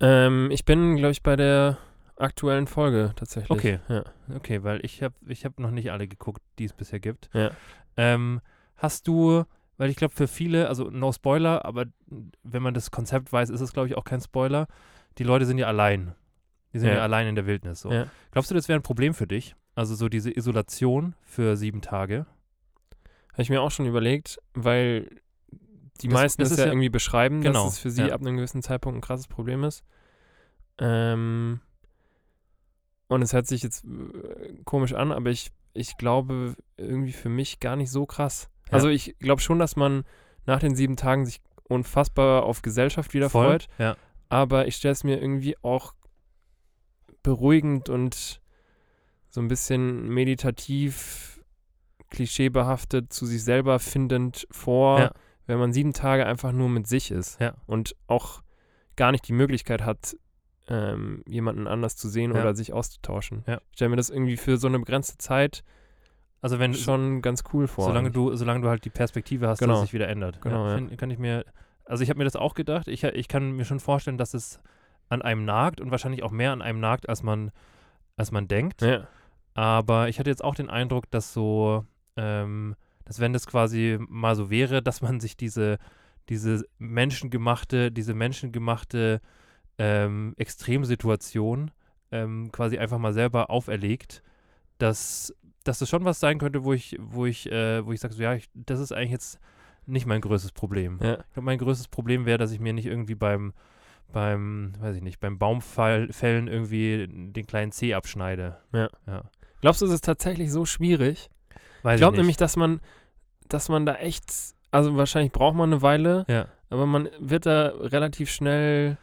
[0.00, 1.76] ähm, ich bin, glaube ich, bei der
[2.16, 3.50] aktuellen Folge tatsächlich.
[3.50, 3.80] Okay.
[3.88, 4.04] Ja.
[4.34, 7.28] Okay, weil ich habe ich hab noch nicht alle geguckt, die es bisher gibt.
[7.34, 7.50] Ja.
[7.98, 8.40] Ähm,
[8.76, 9.44] hast du,
[9.76, 11.84] weil ich glaube für viele, also no Spoiler, aber
[12.42, 14.66] wenn man das Konzept weiß, ist es glaube ich auch kein Spoiler.
[15.18, 16.14] Die Leute sind ja allein.
[16.72, 17.02] Die sind ja, Ja.
[17.02, 17.80] allein in der Wildnis.
[17.80, 17.92] So.
[17.92, 18.06] Ja.
[18.30, 19.54] Glaubst du, das wäre ein Problem für dich?
[19.74, 22.26] Also so diese Isolation für sieben Tage?
[23.32, 25.08] Habe ich mir auch schon überlegt, weil
[26.00, 28.14] die Das- meisten das ist ja, ja- irgendwie beschreiben, Genau, dass es für sie ja.
[28.14, 29.84] ab einem gewissen Zeitpunkt ein krasses Problem ist.
[30.78, 31.60] Ähm,
[33.08, 37.60] und es hört sich jetzt äh, komisch an, aber ich, ich glaube irgendwie für mich
[37.60, 38.48] gar nicht so krass.
[38.68, 38.74] Ja.
[38.74, 40.04] Also ich glaube schon, dass man
[40.46, 43.60] nach den sieben Tagen sich unfassbar auf Gesellschaft wieder Voll?
[43.60, 43.96] freut,
[44.28, 45.94] aber ich stelle es mir irgendwie auch
[47.22, 48.40] beruhigend und
[49.30, 51.40] so ein bisschen meditativ,
[52.10, 55.10] klischeebehaftet, zu sich selber findend vor, Ja.
[55.46, 57.54] wenn man sieben Tage einfach nur mit sich ist Ja.
[57.66, 58.42] und auch
[58.96, 60.16] gar nicht die Möglichkeit hat,
[60.68, 62.40] ähm, jemanden anders zu sehen Ja.
[62.40, 63.42] oder sich auszutauschen.
[63.46, 63.56] Ja.
[63.70, 65.64] Ich stelle mir das irgendwie für so eine begrenzte Zeit
[66.42, 67.84] Also wenn schon ganz cool vor.
[67.86, 68.14] solange eigentlich.
[68.14, 69.74] du, solange du halt die Perspektive hast, Genau.
[69.74, 70.40] dass es sich wieder ändert.
[70.42, 70.74] Genau, ja.
[70.76, 71.44] find- kann ich mir,
[71.84, 72.88] also ich habe mir das auch gedacht.
[72.88, 74.60] Ich, ich kann mir schon vorstellen, dass es
[75.12, 77.50] an einem nagt und wahrscheinlich auch mehr an einem nagt, als man,
[78.16, 78.82] als man denkt.
[78.82, 79.06] ja.
[79.54, 81.84] Aber ich hatte jetzt auch den Eindruck, dass so,
[82.16, 85.78] ähm, dass wenn das quasi mal so wäre, dass man sich diese,
[86.30, 89.20] diese menschengemachte, diese menschengemachte
[89.76, 91.70] ähm, Extremsituation
[92.12, 94.22] ähm, quasi einfach mal selber auferlegt,
[94.78, 95.34] dass,
[95.64, 98.22] dass das schon was sein könnte, wo ich, wo ich, äh, wo ich sage, so,
[98.22, 99.38] ja, ich, das ist eigentlich jetzt
[99.84, 100.98] nicht mein größtes Problem.
[101.02, 101.20] Ja.
[101.20, 103.52] Ich glaube, mein größtes Problem wäre, dass ich mir nicht irgendwie beim,
[104.12, 108.58] beim, weiß ich nicht, beim Baumfällen irgendwie den kleinen Zeh abschneide.
[109.60, 111.30] Glaubst du, es ist tatsächlich so schwierig?
[111.82, 112.80] Weiß Ich glaube nämlich, dass man,
[113.48, 114.24] dass man da echt,
[114.70, 116.46] also wahrscheinlich braucht man eine Weile, Ja.
[116.70, 118.96] aber man wird da relativ schnell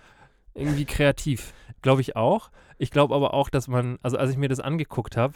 [0.54, 1.54] irgendwie kreativ.
[1.82, 2.52] Glaube ich auch.
[2.78, 5.34] Ich glaube aber auch, dass man, also als ich mir das angeguckt habe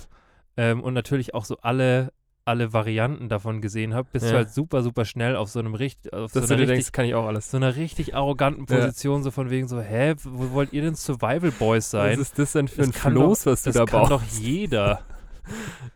[0.57, 2.11] ähm, und natürlich auch so alle,
[2.46, 4.36] alle Varianten davon gesehen habe, bist du Ja.
[4.38, 6.91] halt super, super schnell auf so einem richtig, auf Dass so du einer richtig, denkst,
[6.91, 7.50] kann ich auch alles.
[7.52, 8.76] so einer richtig arroganten Ja.
[8.80, 12.12] Position, so von wegen so, hä, wo wollt ihr denn Survival Boys sein?
[12.14, 14.12] Was ist das denn für Das ein kann Floß, was du das da kann baust?
[14.12, 15.02] doch jeder.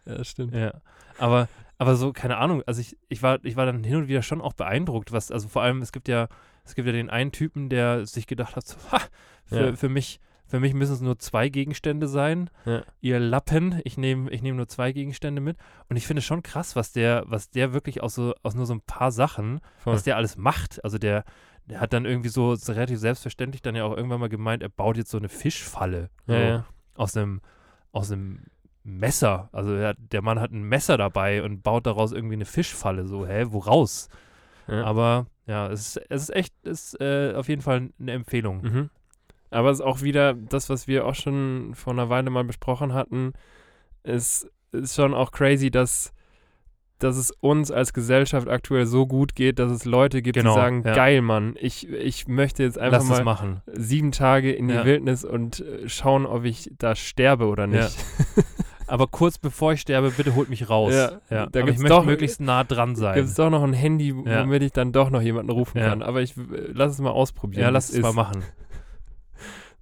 [0.05, 0.53] Ja, stimmt.
[0.53, 0.73] Ja,
[1.17, 4.21] aber, aber so, keine Ahnung, also ich, ich, war, ich war dann hin und wieder
[4.21, 6.27] schon auch beeindruckt, was, also vor allem, es gibt ja,
[6.65, 8.99] es gibt ja den einen Typen, der sich gedacht hat, so, ha,
[9.45, 9.75] für, Ja.
[9.77, 12.49] für mich, für mich müssen es nur zwei Gegenstände sein.
[12.65, 12.83] Ja.
[13.01, 15.57] Ihr Lappen, ich nehme ich nehm nur zwei Gegenstände mit.
[15.89, 18.73] Und ich finde schon krass, was der, was der wirklich aus so, aus nur so
[18.73, 19.93] ein paar Sachen, Voll.
[19.93, 20.83] was der alles macht.
[20.83, 21.25] Also der,
[21.65, 24.95] der hat dann irgendwie so, relativ selbstverständlich dann ja auch irgendwann mal gemeint, er baut
[24.95, 26.09] jetzt so eine Fischfalle.
[26.25, 27.41] So Ja, aus einem,
[27.91, 28.45] aus einem
[28.83, 29.49] Messer.
[29.51, 33.05] Also er, der Mann hat ein Messer dabei und baut daraus irgendwie eine Fischfalle.
[33.05, 34.07] So, hä, woraus?
[34.67, 34.83] Ja.
[34.85, 38.61] Aber ja, es ist, es ist echt, es ist äh, auf jeden Fall eine Empfehlung.
[38.61, 38.89] Mhm.
[39.49, 42.93] Aber es ist auch wieder das, was wir auch schon vor einer Weile mal besprochen
[42.93, 43.33] hatten,
[44.03, 46.11] ist, ist schon auch crazy, dass,
[46.99, 50.59] dass es uns als Gesellschaft aktuell so gut geht, dass es Leute gibt, Genau, die
[50.59, 50.93] sagen, ja.
[50.93, 54.85] geil, Mann, ich, ich möchte jetzt einfach Lass mal es sieben Tage in die Ja.
[54.85, 57.95] Wildnis und äh, schauen, ob ich da sterbe oder nicht.
[58.89, 60.93] Aber kurz bevor ich sterbe, bitte holt mich raus.
[60.93, 63.15] Ja, Ja, da aber ich möchte doch- möglichst nah dran sein.
[63.15, 64.43] Gibt es doch noch ein Handy, Ja.
[64.43, 65.89] womit ich dann doch noch jemanden rufen Ja.
[65.89, 66.01] kann.
[66.01, 66.41] Aber ich äh,
[66.73, 67.63] lass es mal ausprobieren.
[67.63, 68.43] ja, lass es mal machen.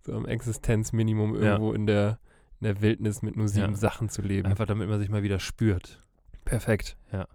[0.06, 1.54] So am Existenzminimum Ja.
[1.54, 2.20] irgendwo in, der,
[2.62, 3.76] in der Wildnis mit nur sieben Ja.
[3.78, 4.48] Sachen zu leben.
[4.48, 6.04] Einfach damit man sich mal wieder spürt.
[6.46, 6.96] Perfekt.
[7.12, 7.28] Ja.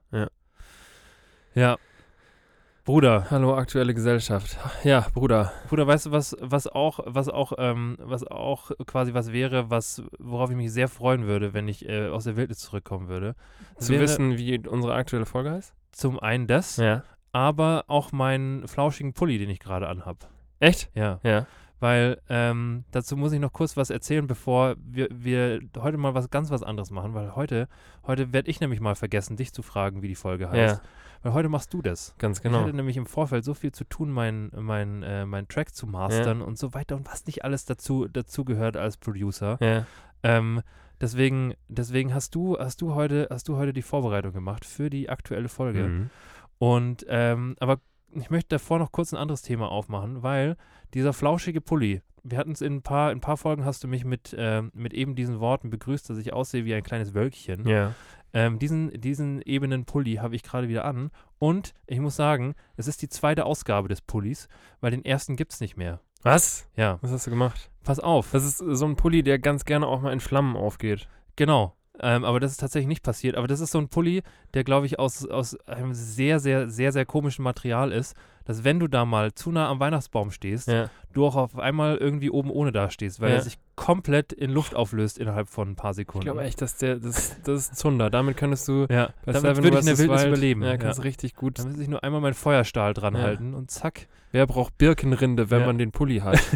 [2.85, 4.57] Bruder, Hallo, aktuelle Gesellschaft.
[4.85, 5.53] Ja, Bruder.
[5.69, 10.03] Bruder, weißt du, was, was auch, was auch, ähm, was auch quasi was wäre, was,
[10.19, 13.35] worauf ich mich sehr freuen würde, wenn ich äh, aus der Wildnis zurückkommen würde?
[13.79, 15.75] Zu wäre wissen, wie unsere aktuelle Folge heißt?
[15.93, 17.03] Zum einen das, Ja.
[17.33, 20.29] aber auch meinen flauschigen Pulli, den ich gerade anhab.
[20.61, 20.89] Echt?
[20.95, 21.21] Ja.
[21.23, 21.47] Ja.
[21.81, 26.29] Weil ähm, dazu muss ich noch kurz was erzählen, bevor wir, wir heute mal was
[26.31, 27.69] ganz was anderes machen, weil heute,
[28.07, 30.77] heute werde ich nämlich mal vergessen, dich zu fragen, wie die Folge heißt.
[30.77, 30.89] Ja,
[31.23, 32.15] Weil heute machst du das.
[32.19, 32.61] ganz Ich genau.
[32.61, 36.43] hatte nämlich im Vorfeld so viel zu tun, meinen mein, äh, mein Track zu mastern
[36.43, 39.57] und so weiter und was nicht alles dazu, dazu gehört als Producer.
[39.61, 39.87] Ja.
[40.23, 40.61] Ähm,
[41.01, 45.09] deswegen, deswegen hast du, hast du heute, hast du heute die Vorbereitung gemacht für die
[45.09, 45.85] aktuelle Folge.
[45.85, 46.11] Mhm.
[46.59, 47.81] Und ähm, aber
[48.13, 50.57] ich möchte davor noch kurz ein anderes Thema aufmachen, weil
[50.95, 53.89] dieser flauschige Pulli, wir hatten es in ein paar, in ein paar Folgen hast du
[53.89, 57.67] mich mit, ähm, mit eben diesen Worten begrüßt, dass ich aussehe wie ein kleines Wölkchen.
[57.67, 57.95] Ja.
[58.33, 61.11] Ähm, diesen, diesen ebenen Pulli habe ich gerade wieder an.
[61.39, 64.49] Und ich muss sagen, es ist die zweite Ausgabe des Pullis,
[64.81, 66.01] weil den ersten gibt es nicht mehr.
[66.23, 66.69] Was?
[66.77, 67.71] Ja, Was hast du gemacht?
[67.83, 68.31] pass auf.
[68.33, 71.09] Das ist so ein Pulli, der ganz gerne auch mal in Flammen aufgeht.
[71.37, 71.75] Genau.
[71.99, 73.37] Ähm, aber das ist tatsächlich nicht passiert.
[73.37, 74.23] Aber das ist so ein Pulli,
[74.55, 78.15] der, glaube ich, aus, aus einem sehr, sehr, sehr, sehr komischen Material ist,
[78.51, 80.91] dass wenn du da mal zu nah am Weihnachtsbaum stehst, Ja.
[81.13, 83.37] du auch auf einmal irgendwie oben ohne dastehst, weil Ja.
[83.37, 86.27] er sich komplett in Luft auflöst innerhalb von ein paar Sekunden.
[86.27, 88.11] Ich glaube echt, dass der, das, das ist Zunder.
[88.11, 89.99] Damit könntest du ja, bei damit Seven würde ich in der.
[89.99, 90.63] Wildnis Wild- überleben.
[90.63, 91.59] Ja, Ja, kannst du richtig gut.
[91.59, 93.23] Da muss ich nur einmal meinen Feuerstahl dran Ja.
[93.23, 94.09] halten und zack.
[94.33, 95.67] Wer braucht Birkenrinde, wenn Ja.
[95.67, 96.39] man den Pulli hat?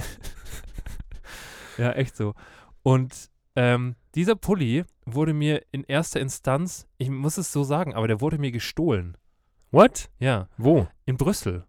[1.78, 2.34] Ja, echt so.
[2.82, 8.06] Und ähm, dieser Pulli wurde mir in erster Instanz, ich muss es so sagen, aber
[8.08, 9.16] der wurde mir gestohlen.
[9.70, 10.08] What?
[10.20, 10.86] Ja, Wo?
[11.04, 11.64] in Brüssel.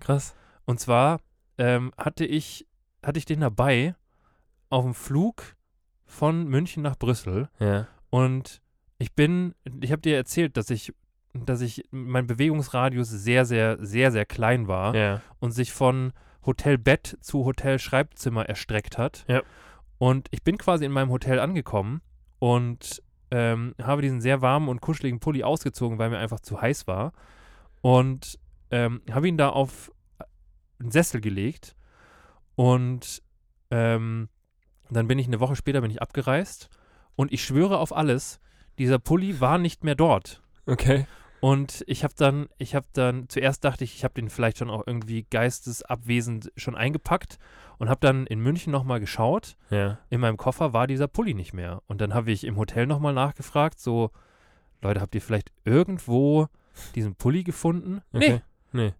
[0.00, 0.34] Krass.
[0.64, 1.20] Und zwar
[1.58, 2.66] ähm, hatte ich
[3.04, 3.94] hatte ich den dabei
[4.70, 5.56] auf dem Flug
[6.04, 7.86] von München nach Brüssel Ja.
[8.10, 8.60] und
[8.98, 10.92] ich bin, ich habe dir erzählt, dass ich,
[11.32, 15.22] dass ich mein Bewegungsradius sehr, sehr, sehr, sehr klein war Ja.
[15.38, 16.12] und sich von
[16.44, 19.24] Hotelbett zu Hotel-Schreibzimmer erstreckt hat.
[19.28, 19.42] Ja.
[19.98, 22.00] Und ich bin quasi in meinem Hotel angekommen
[22.40, 26.86] und ähm, habe diesen sehr warmen und kuscheligen Pulli ausgezogen, weil mir einfach zu heiß
[26.88, 27.12] war.
[27.82, 28.38] Und
[28.70, 29.92] ähm, habe ihn da auf
[30.80, 31.74] einen Sessel gelegt.
[32.54, 33.22] Und
[33.70, 34.28] ähm,
[34.90, 36.70] dann bin ich eine Woche später bin ich abgereist.
[37.16, 38.40] Und ich schwöre auf alles,
[38.78, 40.42] dieser Pulli war nicht mehr dort.
[40.66, 41.06] Okay.
[41.40, 44.70] Und ich habe dann, ich habe dann, zuerst dachte ich, ich habe den vielleicht schon
[44.70, 47.38] auch irgendwie geistesabwesend schon eingepackt
[47.78, 49.56] und habe dann in München nochmal geschaut.
[49.70, 49.98] Ja.
[50.10, 51.82] In meinem Koffer war dieser Pulli nicht mehr.
[51.86, 54.10] Und dann habe ich im Hotel nochmal nachgefragt, so,
[54.82, 56.48] Leute, habt ihr vielleicht irgendwo
[56.94, 58.00] diesen Pulli gefunden?
[58.12, 58.32] Okay.
[58.32, 58.42] Nee.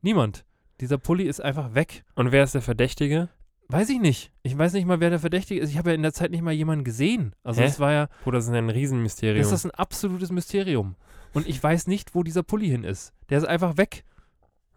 [0.03, 0.45] Niemand.
[0.81, 2.05] Dieser Pulli ist einfach weg.
[2.15, 3.29] Und wer ist der Verdächtige?
[3.69, 4.33] Weiß ich nicht.
[4.43, 5.71] Ich weiß nicht mal, wer der Verdächtige ist.
[5.71, 7.35] Ich habe ja in der Zeit nicht mal jemanden gesehen.
[7.43, 7.67] Also Hä?
[7.67, 9.43] es war ja, Bruder, das ist ein Riesenmysterium.
[9.43, 10.95] das ist ein absolutes Mysterium.
[11.35, 13.13] Und ich weiß nicht, wo dieser Pulli hin ist.
[13.29, 14.05] Der ist einfach weg.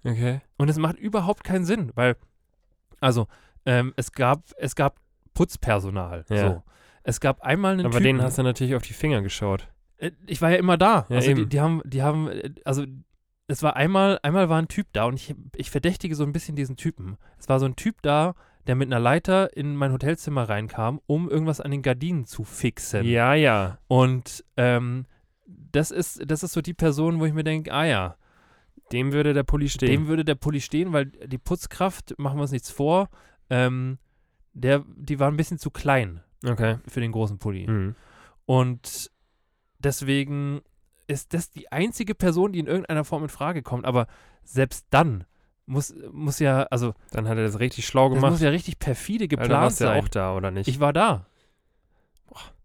[0.04, 0.42] okay.
[0.58, 2.16] Und es macht überhaupt keinen Sinn, weil,
[3.00, 3.28] also,
[3.66, 4.98] Ähm, es, gab, es gab
[5.36, 6.26] Putzpersonal.
[6.30, 6.50] Ja.
[6.50, 6.64] So.
[7.04, 9.68] Es gab einmal einen Aber Typen, denen hast du natürlich auf die Finger geschaut.
[9.98, 11.06] äh, ich war ja immer da.
[11.10, 11.50] Ja, also die, eben.
[11.50, 12.86] die haben, die haben, äh, also
[13.52, 16.56] es war einmal, einmal war ein Typ da und ich, ich verdächtige so ein bisschen
[16.56, 17.18] diesen Typen.
[17.38, 18.34] Es war so ein Typ da,
[18.68, 23.06] der mit einer Leiter in mein Hotelzimmer reinkam, um irgendwas an den Gardinen zu fixen.
[23.06, 23.78] Ja, ja.
[23.88, 25.06] Und ähm,
[25.46, 28.16] das ist, das ist so die Person, wo ich mir denke, ah ja,
[28.92, 29.90] Dem würde der Pulli stehen.
[29.90, 33.10] dem würde der Pulli stehen, weil die Putzkraft, machen wir uns nichts vor,
[33.50, 33.98] ähm,
[34.54, 36.78] der, die war ein bisschen zu klein okay.
[36.88, 37.68] für den großen Pulli.
[37.68, 37.96] Mhm.
[38.46, 39.12] Und
[39.80, 40.62] deswegen
[41.12, 43.86] ist das die einzige Person, die in irgendeiner Form in Frage kommt.
[43.86, 44.08] Aber
[44.44, 45.26] selbst dann
[45.66, 48.32] muss, muss ja, also Dann hat er das richtig schlau das gemacht.
[48.32, 50.04] muss ja richtig perfide du geplant warst ja sein.
[50.04, 50.68] auch da, oder nicht?
[50.68, 51.26] Ich war da.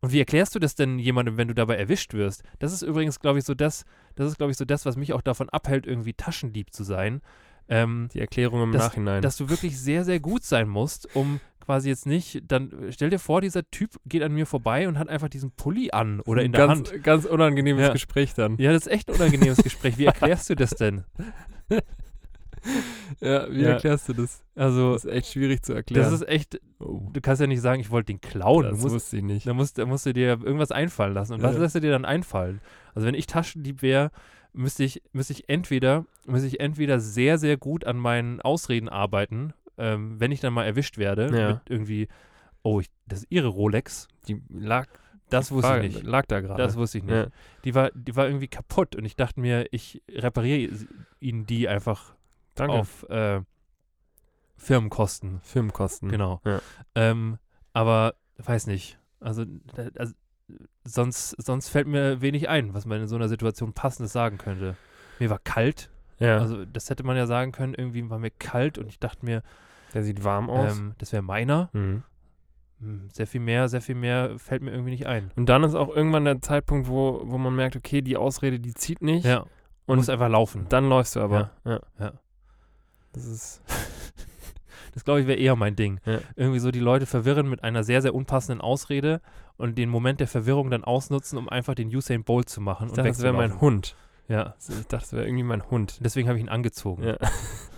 [0.01, 2.43] Und wie erklärst du das denn jemandem, wenn du dabei erwischt wirst?
[2.61, 3.85] Das ist übrigens, glaube ich, so das,
[4.15, 7.21] das ist, glaube ich, so das, was mich auch davon abhält, irgendwie Taschendieb zu sein.
[7.69, 9.23] Ähm, die Erklärung im das- Nachhinein.
[9.23, 13.19] dass du wirklich sehr, sehr gut sein musst, um quasi jetzt nicht, dann stell dir
[13.19, 16.53] vor, dieser Typ geht an mir vorbei und hat einfach diesen Pulli an oder in
[16.53, 17.03] der ganz, Hand.
[17.05, 17.93] Ganz unangenehmes Ja.
[17.93, 18.57] Gespräch dann.
[18.59, 19.99] Ja, das ist echt ein unangenehmes Gespräch.
[19.99, 21.05] Wie erklärst du das denn?
[23.21, 23.71] Ja, wie Ja.
[23.73, 24.43] erklärst du das?
[24.57, 26.05] Also, Das ist echt schwierig zu erklären.
[26.11, 28.65] das ist echt, oh, du kannst ja nicht sagen, ich wollte den klauen.
[28.65, 29.47] Du das musst, wusste ich nicht.
[29.47, 31.35] da, musst, da musst du dir irgendwas einfallen lassen.
[31.35, 31.61] Und was Ja.
[31.63, 32.61] lässt du dir dann einfallen?
[32.95, 34.11] Also, wenn ich Taschendieb wäre,
[34.53, 39.53] müsste ich, müsste ich entweder, müsste ich entweder sehr, sehr gut an meinen Ausreden arbeiten,
[39.79, 41.49] ähm, wenn ich dann mal erwischt werde, Ja.
[41.55, 42.09] mit irgendwie,
[42.63, 44.09] oh, ich, das ist ihre Rolex.
[44.29, 44.87] Die lag,
[45.31, 46.07] Das wusste Frage, ich nicht.
[46.07, 46.63] lag da gerade.
[46.63, 47.15] Das wusste ich nicht.
[47.15, 47.27] Ja.
[47.65, 50.73] Die, war, die war irgendwie kaputt und ich dachte mir, ich repariere
[51.21, 52.15] ihnen die einfach
[52.55, 52.75] Danke.
[52.75, 53.41] auf äh,
[54.57, 55.41] Firmenkosten.
[55.43, 56.09] Filmkosten.
[56.09, 56.41] Genau.
[56.45, 56.61] Ja.
[56.95, 57.39] Ähm,
[57.73, 58.99] aber weiß nicht.
[59.21, 59.45] Also,
[59.99, 60.15] also
[60.85, 64.77] sonst, sonst fällt mir wenig ein, was man in so einer Situation passendes sagen könnte.
[65.19, 65.91] Mir war kalt.
[66.19, 66.39] Ja.
[66.39, 67.75] Also das hätte man ja sagen können.
[67.75, 69.43] Irgendwie war mir kalt und ich dachte mir,
[69.95, 70.77] der sieht warm aus.
[70.79, 71.71] ähm, das wäre meiner.
[71.73, 72.03] mhm.
[72.79, 75.31] Hm, Sehr viel mehr, sehr viel mehr fällt mir irgendwie nicht ein.
[75.35, 78.75] Und dann ist auch irgendwann der Zeitpunkt, wo, wo man merkt, okay, die Ausrede, die
[78.75, 79.25] zieht nicht.
[79.25, 79.47] Ja.
[79.87, 80.67] Und muss einfach laufen.
[80.69, 81.53] dann läufst du aber.
[81.65, 81.81] Ja.
[81.99, 82.13] Ja.
[83.13, 83.63] Das ist.
[84.95, 86.01] Das glaube ich wäre eher mein Ding.
[86.07, 86.21] Ja.
[86.37, 89.21] Irgendwie so die Leute verwirren mit einer sehr, sehr unpassenden Ausrede
[89.59, 92.93] und den Moment der Verwirrung dann ausnutzen, um einfach den Usain Bolt zu machen Ich
[92.93, 93.61] und dachte, das wäre mein.
[93.61, 93.95] Hund.
[94.27, 95.99] Ja, Ich dachte, das wäre irgendwie mein Hund.
[96.03, 97.03] deswegen habe ich ihn angezogen.
[97.05, 97.19] Ja.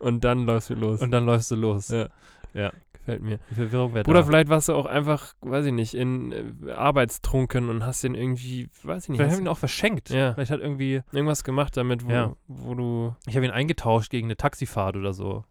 [0.00, 1.00] Und dann läufst du los.
[1.00, 1.88] Und dann läufst du los.
[1.88, 2.08] Ja.
[2.52, 2.72] Ja.
[2.92, 3.38] Gefällt mir.
[3.50, 4.26] Die Verwirrung wäre Oder da.
[4.26, 6.32] vielleicht warst du auch einfach, weiß ich nicht, in
[6.66, 9.58] äh, Arbeitstrunken und hast den irgendwie, weiß ich nicht, Vielleicht hast habe ich ihn auch
[9.58, 10.10] verschenkt.
[10.10, 10.34] Ja.
[10.34, 12.34] Vielleicht hat irgendwie, irgendwas gemacht damit, wo, Ja.
[12.48, 13.14] wo du.
[13.26, 15.44] ich habe ihn eingetauscht gegen eine Taxifahrt oder so.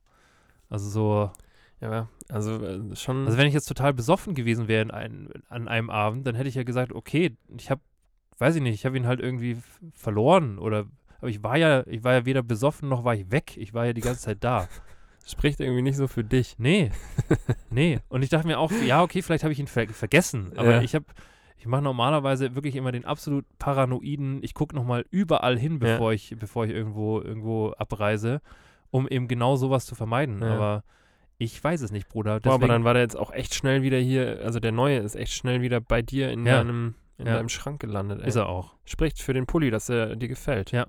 [0.70, 1.32] Also so,
[1.82, 3.26] Ja, also äh, schon.
[3.26, 6.50] also wenn ich jetzt total besoffen gewesen wäre in ein, an einem Abend, dann hätte
[6.50, 7.82] ich ja gesagt, okay, ich habe,
[8.38, 9.58] weiß ich nicht, ich habe ihn halt irgendwie
[9.94, 10.86] verloren oder,
[11.20, 13.56] aber ich war ja, ich war ja weder besoffen noch war ich weg.
[13.58, 14.68] Ich war ja die ganze Zeit da.
[15.26, 16.56] spricht irgendwie nicht so für dich.
[16.58, 16.92] Nee,
[17.70, 18.00] nee.
[18.10, 20.54] Und ich dachte mir auch, ja, okay, vielleicht habe ich ihn ver vergessen.
[20.56, 20.82] Aber Ja.
[20.82, 21.06] ich habe,
[21.58, 25.78] ich mache normalerweise wirklich immer den absolut paranoiden, ich gucke nochmal überall hin, Ja.
[25.94, 28.42] bevor ich, bevor ich irgendwo, irgendwo abreise,
[28.92, 30.42] um eben genau sowas zu vermeiden.
[30.42, 30.56] Ja.
[30.56, 30.84] Aber
[31.38, 32.40] ich weiß es nicht, Bruder.
[32.40, 35.16] Boah, aber dann war der jetzt auch echt schnell wieder hier, also der neue ist
[35.16, 36.58] echt schnell wieder bei dir in, Ja.
[36.58, 37.34] deinem, in Ja.
[37.36, 38.22] deinem Schrank gelandet.
[38.22, 38.28] Ey.
[38.30, 38.74] ist er auch.
[38.84, 40.72] Spricht für den Pulli, dass er dir gefällt.
[40.72, 40.88] Ja.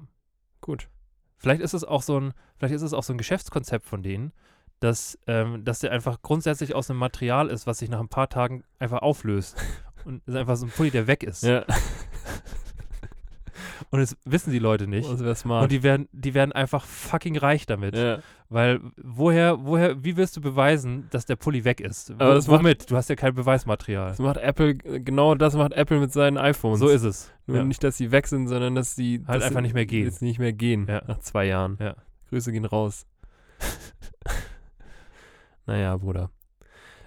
[0.70, 0.88] Gut.
[1.36, 4.32] Vielleicht ist es auch so ein, vielleicht ist es auch so ein Geschäftskonzept von denen,
[4.78, 8.28] dass, ähm, dass der einfach grundsätzlich aus einem Material ist, was sich nach ein paar
[8.28, 9.56] Tagen einfach auflöst.
[10.04, 11.42] Und ist einfach so ein Pulli, der weg ist.
[11.42, 11.64] Ja,
[13.92, 15.08] Und das wissen die Leute nicht.
[15.08, 17.96] Und die werden, die werden einfach fucking reich damit.
[17.96, 18.18] ja.
[18.52, 22.10] Weil woher, woher, wie willst du beweisen, dass der Pulli weg ist?
[22.10, 22.90] Wo, Aber das macht- womit?
[22.90, 24.08] Du hast ja kein Beweismaterial.
[24.08, 26.80] Das macht Apple, genau das macht Apple mit seinen iPhones.
[26.80, 27.32] So ist es.
[27.46, 27.64] Nur Ja.
[27.64, 30.04] nicht, dass sie weg sind, sondern dass sie Halt dass einfach sie nicht mehr gehen.
[30.04, 30.86] Jetzt nicht mehr gehen.
[30.88, 31.02] Ja.
[31.06, 31.76] Nach zwei Jahren.
[31.80, 31.94] Ja.
[32.30, 33.06] Grüße gehen raus.
[35.66, 36.30] naja, Bruder.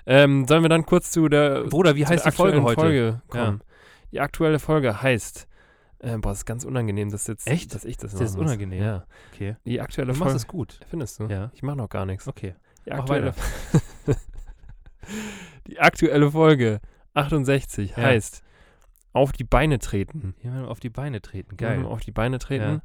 [0.06, 2.80] Ähm, sollen wir dann kurz zu der, Bruder, wie heißt die Folge heute?
[2.80, 3.62] Folge kommen?
[4.12, 5.48] Die aktuelle Folge heißt.
[6.04, 7.47] Äh, boah, das ist ganz unangenehm, dass jetzt.
[7.47, 7.74] Echt?
[7.74, 8.45] Dass ich das Ist das muss.
[8.45, 8.84] unangenehm?
[8.84, 9.06] Ja.
[9.34, 9.56] Okay.
[9.66, 10.80] Die aktuelle Du machst es gut.
[10.89, 11.28] Findest du?
[11.28, 11.49] Ja.
[11.54, 12.28] Ich mach noch gar nichts.
[12.28, 12.56] Okay.
[12.86, 13.34] Die aktuelle,
[15.68, 16.80] die aktuelle Folge
[17.14, 17.97] 68 Ja.
[18.04, 18.43] heißt
[19.14, 20.34] Auf die Beine treten.
[20.41, 21.56] Jemandem auf die Beine treten.
[21.60, 21.91] Jemandem Geil.
[21.91, 22.82] Auf die Beine treten.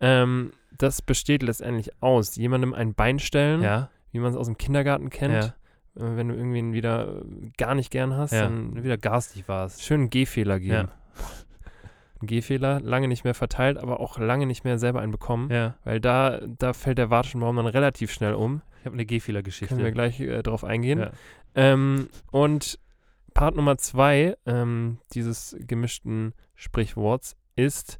[0.00, 3.88] Ähm, das besteht letztendlich aus, jemandem ein Bein stellen, Ja.
[4.10, 5.32] wie man es aus dem Kindergarten kennt.
[5.32, 6.04] Ja.
[6.04, 8.42] Äh, Wenn du irgendwen wieder äh, gar nicht gern hast, Ja.
[8.42, 9.82] dann wieder garstig warst.
[9.82, 10.88] schön einen Gehfehler geben.
[12.22, 12.24] Ja.
[12.24, 15.76] Ein Gehfehler, lange nicht mehr verteilt, aber auch lange nicht mehr selber einen bekommen, Ja.
[15.84, 18.62] weil da, da fällt der Watschenbaum dann relativ schnell um.
[18.80, 19.74] Ich habe eine Gehfehlergeschichte.
[19.74, 20.98] Können wir gleich äh, drauf eingehen.
[21.00, 21.10] Ja.
[21.54, 22.78] Ähm, und
[23.34, 27.98] Part Nummer zwei ähm, dieses gemischten Sprichworts ist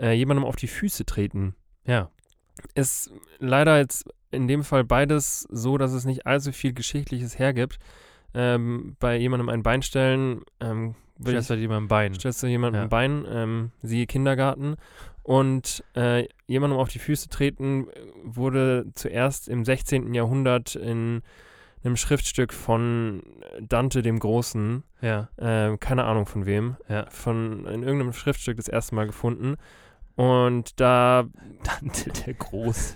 [0.00, 1.54] äh, jemandem auf die Füße treten.
[1.86, 2.10] Ja.
[2.74, 7.78] Ist leider jetzt in dem Fall beides so, dass es nicht allzu viel Geschichtliches hergibt.
[8.34, 12.14] Ähm, bei jemandem ein Bein stellen, ähm, will Stellst du jemandem Bein.
[12.14, 12.82] stellst du jemandem Ja.
[12.84, 14.76] ein Bein, ähm, siehe Kindergarten.
[15.22, 17.92] Und äh, jemandem auf die Füße treten äh,
[18.22, 20.14] wurde zuerst im 16.
[20.14, 21.22] Jahrhundert in
[21.84, 23.22] einem Schriftstück von
[23.60, 27.06] Dante dem Großen, Ja, äh, keine Ahnung von wem, ja.
[27.10, 29.56] von in irgendeinem Schriftstück das erste Mal gefunden.
[30.16, 31.24] Und da
[31.64, 32.94] Dante der Groß.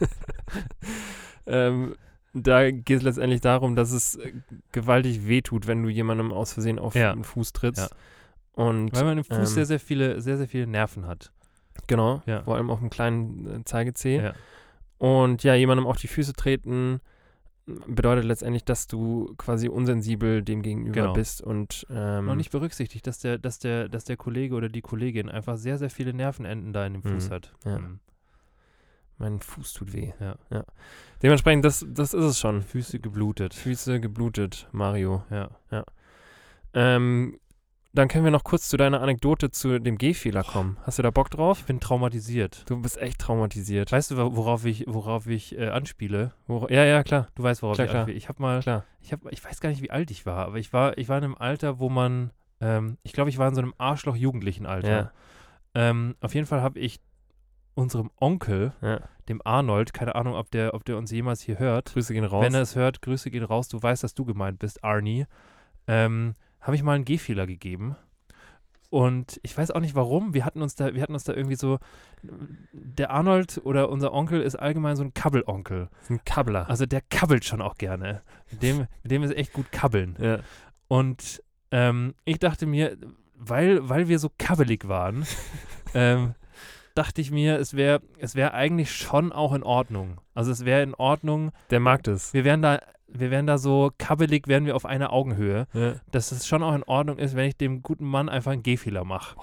[1.46, 1.94] ähm,
[2.42, 4.32] da geht es letztendlich darum, dass es äh,
[4.72, 7.12] gewaltig wehtut, wenn du jemandem aus Versehen auf Ja.
[7.14, 7.90] den Fuß trittst.
[7.90, 7.96] Ja.
[8.64, 11.32] Und Weil man im Fuß ähm, sehr, sehr viele, sehr, sehr viele Nerven hat.
[11.86, 12.42] genau, Ja.
[12.42, 14.16] vor allem auf dem kleinen äh, Zeigezeh.
[14.22, 14.32] Ja.
[14.98, 17.00] Und ja, jemandem auf die Füße treten
[17.86, 21.12] bedeutet letztendlich, dass du quasi unsensibel dem gegenüber Genau.
[21.14, 24.82] bist und ähm, Noch nicht berücksichtigt, dass der, dass der, dass der Kollege oder die
[24.82, 27.32] Kollegin einfach sehr, sehr viele Nervenenden da in dem Fuß Mhm.
[27.34, 27.52] hat.
[27.64, 27.78] Ja.
[27.80, 27.98] Mhm.
[29.18, 30.12] Mein Fuß tut weh.
[30.20, 30.64] Ja.
[31.22, 32.62] Dementsprechend, das, das ist es schon.
[32.62, 33.54] Füße geblutet.
[33.54, 35.22] Füße geblutet, Mario.
[35.30, 35.48] Ja.
[36.74, 37.38] Ähm,
[37.94, 40.76] dann können wir noch kurz zu deiner Anekdote zu dem Gehfehler kommen.
[40.82, 41.60] Hast du da Bock drauf?
[41.60, 42.64] Ich bin traumatisiert.
[42.68, 43.90] Du bist echt traumatisiert.
[43.90, 46.32] Weißt du, worauf ich, worauf ich äh, anspiele?
[46.46, 47.28] Wora- ja, ja, klar.
[47.34, 48.02] Du weißt, worauf Klar, ich klar.
[48.02, 48.18] anspiele.
[48.18, 48.84] Ich habe mal, Klar.
[49.00, 51.16] ich habe, ich weiß gar nicht, wie alt ich war, aber ich war, ich war
[51.16, 54.90] in einem Alter, wo man, ähm, ich glaube, ich war in so einem Arschloch-Jugendlichen Alter.
[54.90, 55.12] Ja.
[55.74, 57.00] Ähm, auf jeden Fall habe ich
[57.76, 59.00] unserem Onkel, Ja.
[59.28, 61.92] dem Arnold, keine Ahnung, ob der, ob der uns jemals hier hört.
[61.92, 62.44] Grüße gehen raus.
[62.44, 63.68] Wenn er es hört, Grüße gehen raus.
[63.68, 65.26] Du weißt, dass du gemeint bist, Arnie.
[65.86, 67.94] Ähm, habe ich mal einen Gehfehler gegeben.
[68.88, 70.32] Und ich weiß auch nicht warum.
[70.32, 71.78] Wir hatten uns da, wir hatten uns da irgendwie so.
[72.72, 75.88] Der Arnold oder unser Onkel ist allgemein so ein Kabbelonkel.
[76.08, 76.68] ein Kabbler.
[76.70, 78.22] Also der kabbelt schon auch gerne.
[78.50, 80.16] Mit dem, mit dem ist echt gut kabbeln.
[80.20, 80.38] ja.
[80.88, 82.96] Und ähm, ich dachte mir,
[83.34, 85.26] weil, weil wir so kabbelig waren,
[85.94, 86.34] ähm,
[86.96, 90.20] dachte ich mir, es wäre es wär eigentlich schon auch in Ordnung.
[90.34, 92.32] Also es wäre in Ordnung, Der mag das.
[92.34, 95.94] wir wären da, wir wären da so kabbelig, wären wir auf einer Augenhöhe, Ja.
[96.10, 99.04] dass es schon auch in Ordnung ist, wenn ich dem guten Mann einfach einen Gehfehler
[99.04, 99.36] mache.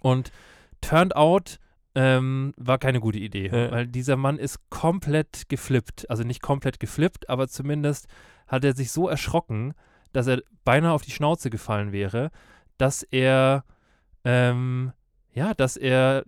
[0.00, 0.32] Und
[0.80, 1.58] turned out
[1.96, 3.70] ähm, war keine gute Idee, Ja.
[3.70, 6.10] weil dieser Mann ist komplett geflippt.
[6.10, 8.08] Also nicht komplett geflippt, aber zumindest
[8.48, 9.74] hat er sich so erschrocken,
[10.12, 12.30] dass er beinahe auf die Schnauze gefallen wäre,
[12.78, 13.64] dass er,
[14.24, 14.92] ähm,
[15.32, 16.24] ja, dass er,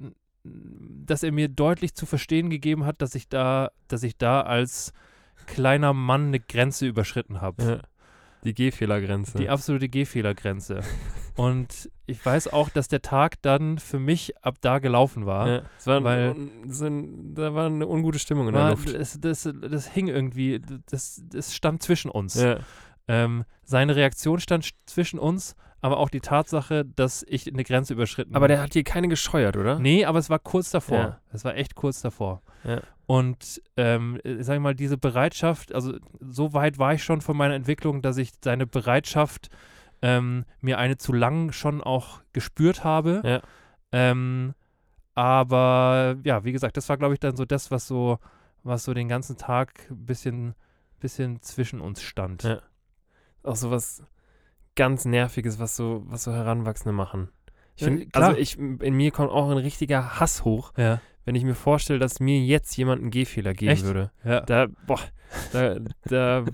[1.07, 4.93] dass er mir deutlich zu verstehen gegeben hat, dass ich da, dass ich da als
[5.47, 7.63] kleiner Mann eine Grenze überschritten habe.
[7.63, 7.81] Ja.
[8.45, 9.39] Die Gehfehlergrenze.
[9.39, 10.81] Die absolute Gehfehlergrenze.
[11.37, 15.49] Und ich weiß auch, dass der Tag dann für mich ab da gelaufen war.
[15.49, 15.63] ja.
[15.79, 16.35] es war, weil-
[16.69, 18.95] so ein, da war eine ungute Stimmung in der Luft.
[18.95, 22.35] das, das, das hing irgendwie, das, das stand zwischen uns.
[22.35, 22.59] Ja.
[23.09, 27.93] Ähm, seine Reaktion stand sch- zwischen uns, aber auch die Tatsache, dass ich eine Grenze
[27.93, 29.79] überschritten Aber der hat hier keine gescheuert, oder?
[29.79, 30.99] Nee, aber es war kurz davor.
[30.99, 31.21] Ja.
[31.33, 32.43] Es war echt kurz davor.
[32.65, 32.81] Ja.
[33.07, 37.37] Und ähm, äh, sag ich mal, diese Bereitschaft, also so weit war ich schon von
[37.37, 39.49] meiner Entwicklung, dass ich seine Bereitschaft,
[40.03, 43.23] ähm, mir eine zu lang schon auch gespürt habe.
[43.25, 43.43] Ja.
[43.93, 44.55] Ähm,
[45.15, 48.19] aber ja, wie gesagt, das war, glaube ich, dann so das, was so,
[48.63, 50.55] was so den ganzen Tag ein bisschen,
[51.01, 52.43] bisschen zwischen uns stand.
[52.43, 52.61] Ja.
[53.43, 54.03] Auch so was
[54.77, 57.29] ganz Nerviges, was so, was so Heranwachsende machen.
[57.75, 58.29] Ich Ja, find, klar.
[58.29, 61.01] also ich, in mir kommt auch ein richtiger Hass hoch, Ja.
[61.25, 63.85] wenn ich mir vorstelle, dass mir jetzt jemand einen Gehfehler geben Echt?
[63.85, 64.11] würde.
[64.25, 64.41] ja.
[64.43, 65.01] Da, boah,
[65.53, 66.45] da, da,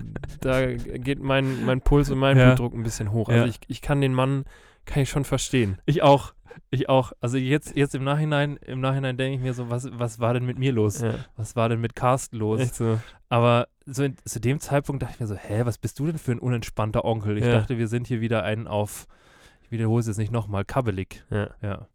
[0.41, 2.47] da geht mein, mein Puls und mein Ja.
[2.47, 3.29] Blutdruck ein bisschen hoch.
[3.29, 3.49] Also Ja.
[3.49, 4.45] ich, ich kann den Mann,
[4.85, 5.77] kann ich schon verstehen.
[5.85, 6.33] Ich auch.
[6.69, 7.13] Ich auch.
[7.21, 10.45] Also jetzt, jetzt im Nachhinein, im Nachhinein denke ich mir so, was, was war denn
[10.45, 11.01] mit mir los?
[11.01, 12.75] Ja, Was war denn mit Carsten los?
[12.77, 12.99] so.
[13.29, 16.17] Aber so in, zu dem Zeitpunkt dachte ich mir so, hä, was bist du denn
[16.17, 17.37] für ein unentspannter Onkel?
[17.37, 17.53] Ich Ja.
[17.53, 19.07] dachte, wir sind hier wieder einen auf,
[19.61, 21.23] ich wiederhole es jetzt nicht nochmal, kabbelig.
[21.29, 21.49] Ja.
[21.61, 21.87] Ja,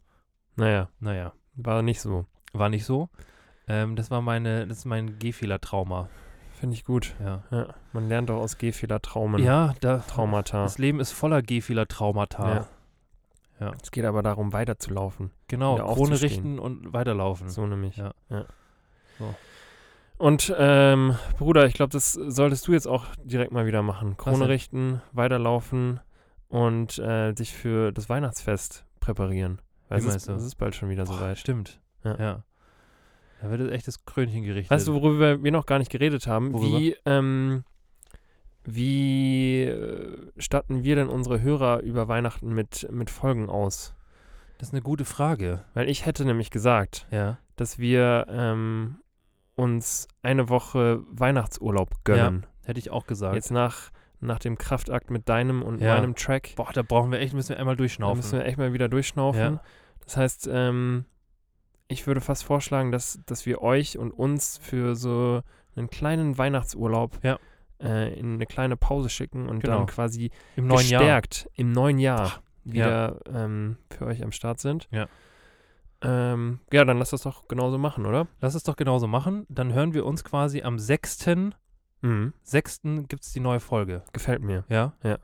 [0.56, 2.26] Naja, naja, war nicht so.
[2.52, 3.08] war nicht so.
[3.68, 6.08] Ähm, das war meine, das ist mein Gehfehler-Trauma.
[6.58, 7.14] Finde ich gut.
[7.22, 9.42] Ja, Ja, man lernt auch aus Gehfehler-Traumen.
[9.42, 10.62] ja da, Traumata.
[10.62, 12.66] das Leben ist voller Gehfehler-Traumata.
[13.60, 13.72] Ja.
[13.82, 15.30] Es geht aber darum, weiterzulaufen.
[15.48, 17.48] Genau, Krone richten und weiterlaufen.
[17.48, 17.96] So nämlich.
[17.96, 18.12] Ja.
[19.18, 19.34] So.
[20.18, 24.16] Und ähm, Bruder, ich glaube, das solltest du jetzt auch direkt mal wieder machen.
[24.16, 26.00] Krone richten, weiterlaufen
[26.48, 29.60] und äh, dich für das Weihnachtsfest präparieren.
[29.88, 30.32] Weil Wie es meinst ist, du?
[30.34, 31.38] es ist bald schon wieder Boah, soweit.
[31.38, 31.80] Stimmt.
[32.04, 32.16] Ja.
[32.18, 32.44] Ja.
[33.40, 34.70] Da wird echt das Krönchen gerichtet.
[34.72, 36.52] Weißt du, worüber wir noch gar nicht geredet haben?
[36.52, 36.78] Worüber?
[36.78, 37.62] Wie, ähm,
[38.64, 43.94] wie äh, statten wir denn unsere Hörer über Weihnachten mit, mit Folgen aus?
[44.58, 45.64] das ist eine gute Frage.
[45.74, 47.38] Weil ich hätte nämlich gesagt, Ja.
[47.54, 48.96] dass wir ähm,
[49.58, 52.46] uns eine Woche Weihnachtsurlaub gönnen.
[52.64, 53.34] Hätte ich auch gesagt.
[53.34, 53.90] Jetzt nach,
[54.20, 55.96] nach dem Kraftakt mit deinem und Ja.
[55.96, 56.54] meinem Track.
[56.56, 58.18] Boah, da brauchen wir echt, müssen wir einmal Da durchschnaufen.
[58.18, 59.40] müssen wir echt mal wieder durchschnaufen.
[59.40, 59.62] Ja.
[60.04, 61.04] Das heißt, ähm,
[61.88, 65.42] ich würde fast vorschlagen, dass, dass wir euch und uns für so
[65.76, 67.38] einen kleinen Weihnachtsurlaub Ja.
[67.80, 69.78] äh, in eine kleine Pause schicken und Genau.
[69.78, 71.00] dann quasi Im neuen Jahr.
[71.00, 72.72] gestärkt im neuen Jahr Ja.
[72.72, 74.88] wieder ähm, für euch am Start sind.
[74.90, 75.06] Ja.
[76.00, 78.28] Ähm, ja, dann lasst das doch genauso machen, oder?
[78.40, 79.46] Lass es doch genauso machen.
[79.48, 81.26] Dann hören wir uns quasi am 6.
[82.02, 82.32] Mhm.
[82.42, 82.80] 6.
[83.08, 84.02] gibt es die neue Folge.
[84.12, 84.64] Gefällt mir.
[84.68, 84.92] Ja?
[85.02, 85.18] Ja.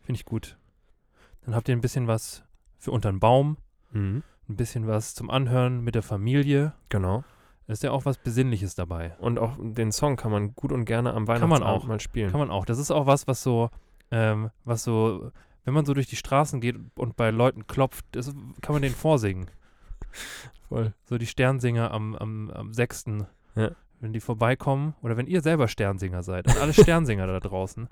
[0.00, 0.56] Finde ich gut.
[1.44, 2.44] Dann habt ihr ein bisschen was
[2.78, 3.56] für unter den Baum,
[3.92, 4.22] Mhm.
[4.48, 6.72] ein bisschen was zum Anhören mit der Familie.
[6.88, 7.24] Genau.
[7.66, 9.16] Da ist ja auch was Besinnliches dabei.
[9.18, 11.86] Und auch den Song kann man gut und gerne am man Weihnachtsabend auch.
[11.86, 12.30] mal spielen.
[12.30, 12.64] Kann man auch.
[12.64, 13.70] Das ist auch was, was so,
[14.10, 15.30] ähm, was so,
[15.64, 18.94] wenn man so durch die Straßen geht und bei Leuten klopft, das kann man denen
[18.94, 19.46] vorsingen.
[20.68, 20.92] Voll.
[21.04, 23.04] So die Sternsinger am, am, am 6.
[23.56, 23.70] Ja.
[24.00, 27.88] Wenn die vorbeikommen oder wenn ihr selber Sternsinger seid, an alle Sternsinger da draußen,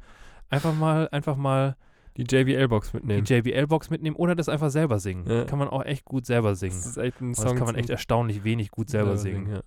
[0.49, 1.77] einfach mal, einfach mal
[2.16, 3.25] Die JBL-Box mitnehmen.
[3.25, 5.31] die JBL-Box mitnehmen oder das einfach selber singen.
[5.31, 5.45] Ja.
[5.45, 6.75] Kann man auch echt gut selber singen.
[6.77, 7.45] das ist echt ein Song.
[7.45, 9.49] das kann man echt erstaunlich wenig gut selber singen.
[9.49, 9.61] ja.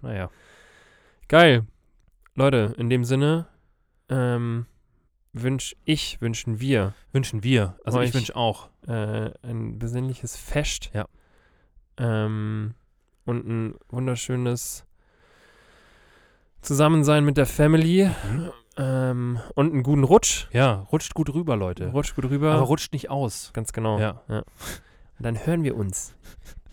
[0.00, 0.30] Naja.
[1.28, 1.64] Geil.
[2.34, 3.46] Leute, in dem Sinne
[4.08, 4.66] ähm,
[5.32, 7.76] wünsch ich, wünschen wir Wünschen wir.
[7.84, 8.68] Also ich Euch- wünsche auch.
[8.88, 10.90] äh, ein besinnliches Fest.
[10.92, 11.06] Ja.
[12.02, 12.74] Ähm,
[13.24, 14.84] und ein wunderschönes
[16.60, 18.10] Zusammensein mit der Family.
[18.76, 20.46] Ähm, und einen guten Rutsch.
[20.52, 21.88] Ja, rutscht gut rüber, Leute.
[21.90, 22.52] Rutscht gut rüber.
[22.54, 23.50] Aber rutscht nicht aus.
[23.52, 23.98] Ganz genau.
[23.98, 24.22] Ja.
[24.28, 24.44] Und
[25.18, 26.14] dann hören wir uns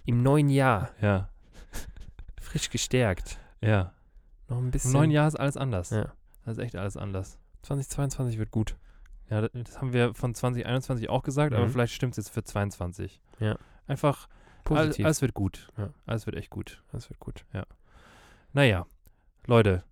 [0.06, 1.30] im neuen Jahr Ja.
[2.42, 3.38] frisch gestärkt.
[3.62, 3.94] Ja.
[4.48, 4.92] Noch ein Im bisschen.
[4.94, 5.90] neuen Jahr ist alles anders.
[5.92, 6.14] Ja.
[6.46, 7.38] Das ist echt alles anders.
[7.64, 8.76] 2022 wird gut.
[9.30, 11.72] Ja, das, haben wir von 2021 auch gesagt, aber Mhm.
[11.72, 13.20] vielleicht stimmt es jetzt für 22.
[13.40, 13.58] Ja.
[13.86, 14.28] Einfach,
[14.78, 15.06] Positiv.
[15.06, 15.68] alles wird gut.
[15.78, 15.90] Ja.
[16.06, 16.84] Alles wird echt gut.
[16.92, 17.46] das wird gut.
[18.54, 18.86] Naja,
[19.46, 19.84] Leute,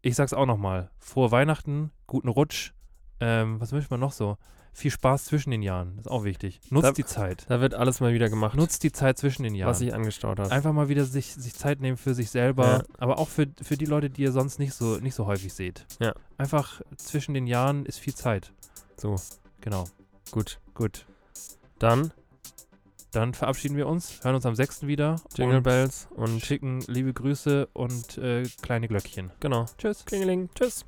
[0.00, 0.90] ich sag's auch nochmal.
[0.98, 2.72] Frohe Weihnachten, guten Rutsch.
[3.20, 4.36] Ähm, was wünscht man noch so?
[4.74, 5.96] Viel Spaß zwischen den Jahren.
[5.96, 6.58] Das ist auch wichtig.
[6.70, 7.44] Nutzt Da- die Zeit.
[7.48, 9.70] Da wird alles mal wieder gemacht, Nutzt die Zeit zwischen den Jahren.
[9.70, 10.50] was sich angestaut hat.
[10.50, 12.82] Einfach mal wieder sich, sich Zeit nehmen für sich selber, Ja.
[12.98, 15.86] aber auch für, für die Leute, die ihr sonst nicht so, nicht so häufig seht.
[16.00, 16.14] Ja.
[16.38, 18.52] Einfach zwischen den Jahren ist viel Zeit.
[18.96, 19.16] So,
[19.60, 19.84] Genau.
[20.30, 20.58] gut.
[20.74, 21.04] Gut.
[21.78, 22.12] Dann
[23.12, 24.86] Dann verabschieden wir uns, hören uns am 6.
[24.86, 29.30] wieder Jingle und Bells und schicken liebe Grüße und äh, kleine Glöckchen.
[29.38, 29.66] genau.
[29.76, 30.04] Tschüss.
[30.06, 30.48] Klingeling.
[30.54, 30.86] Tschüss.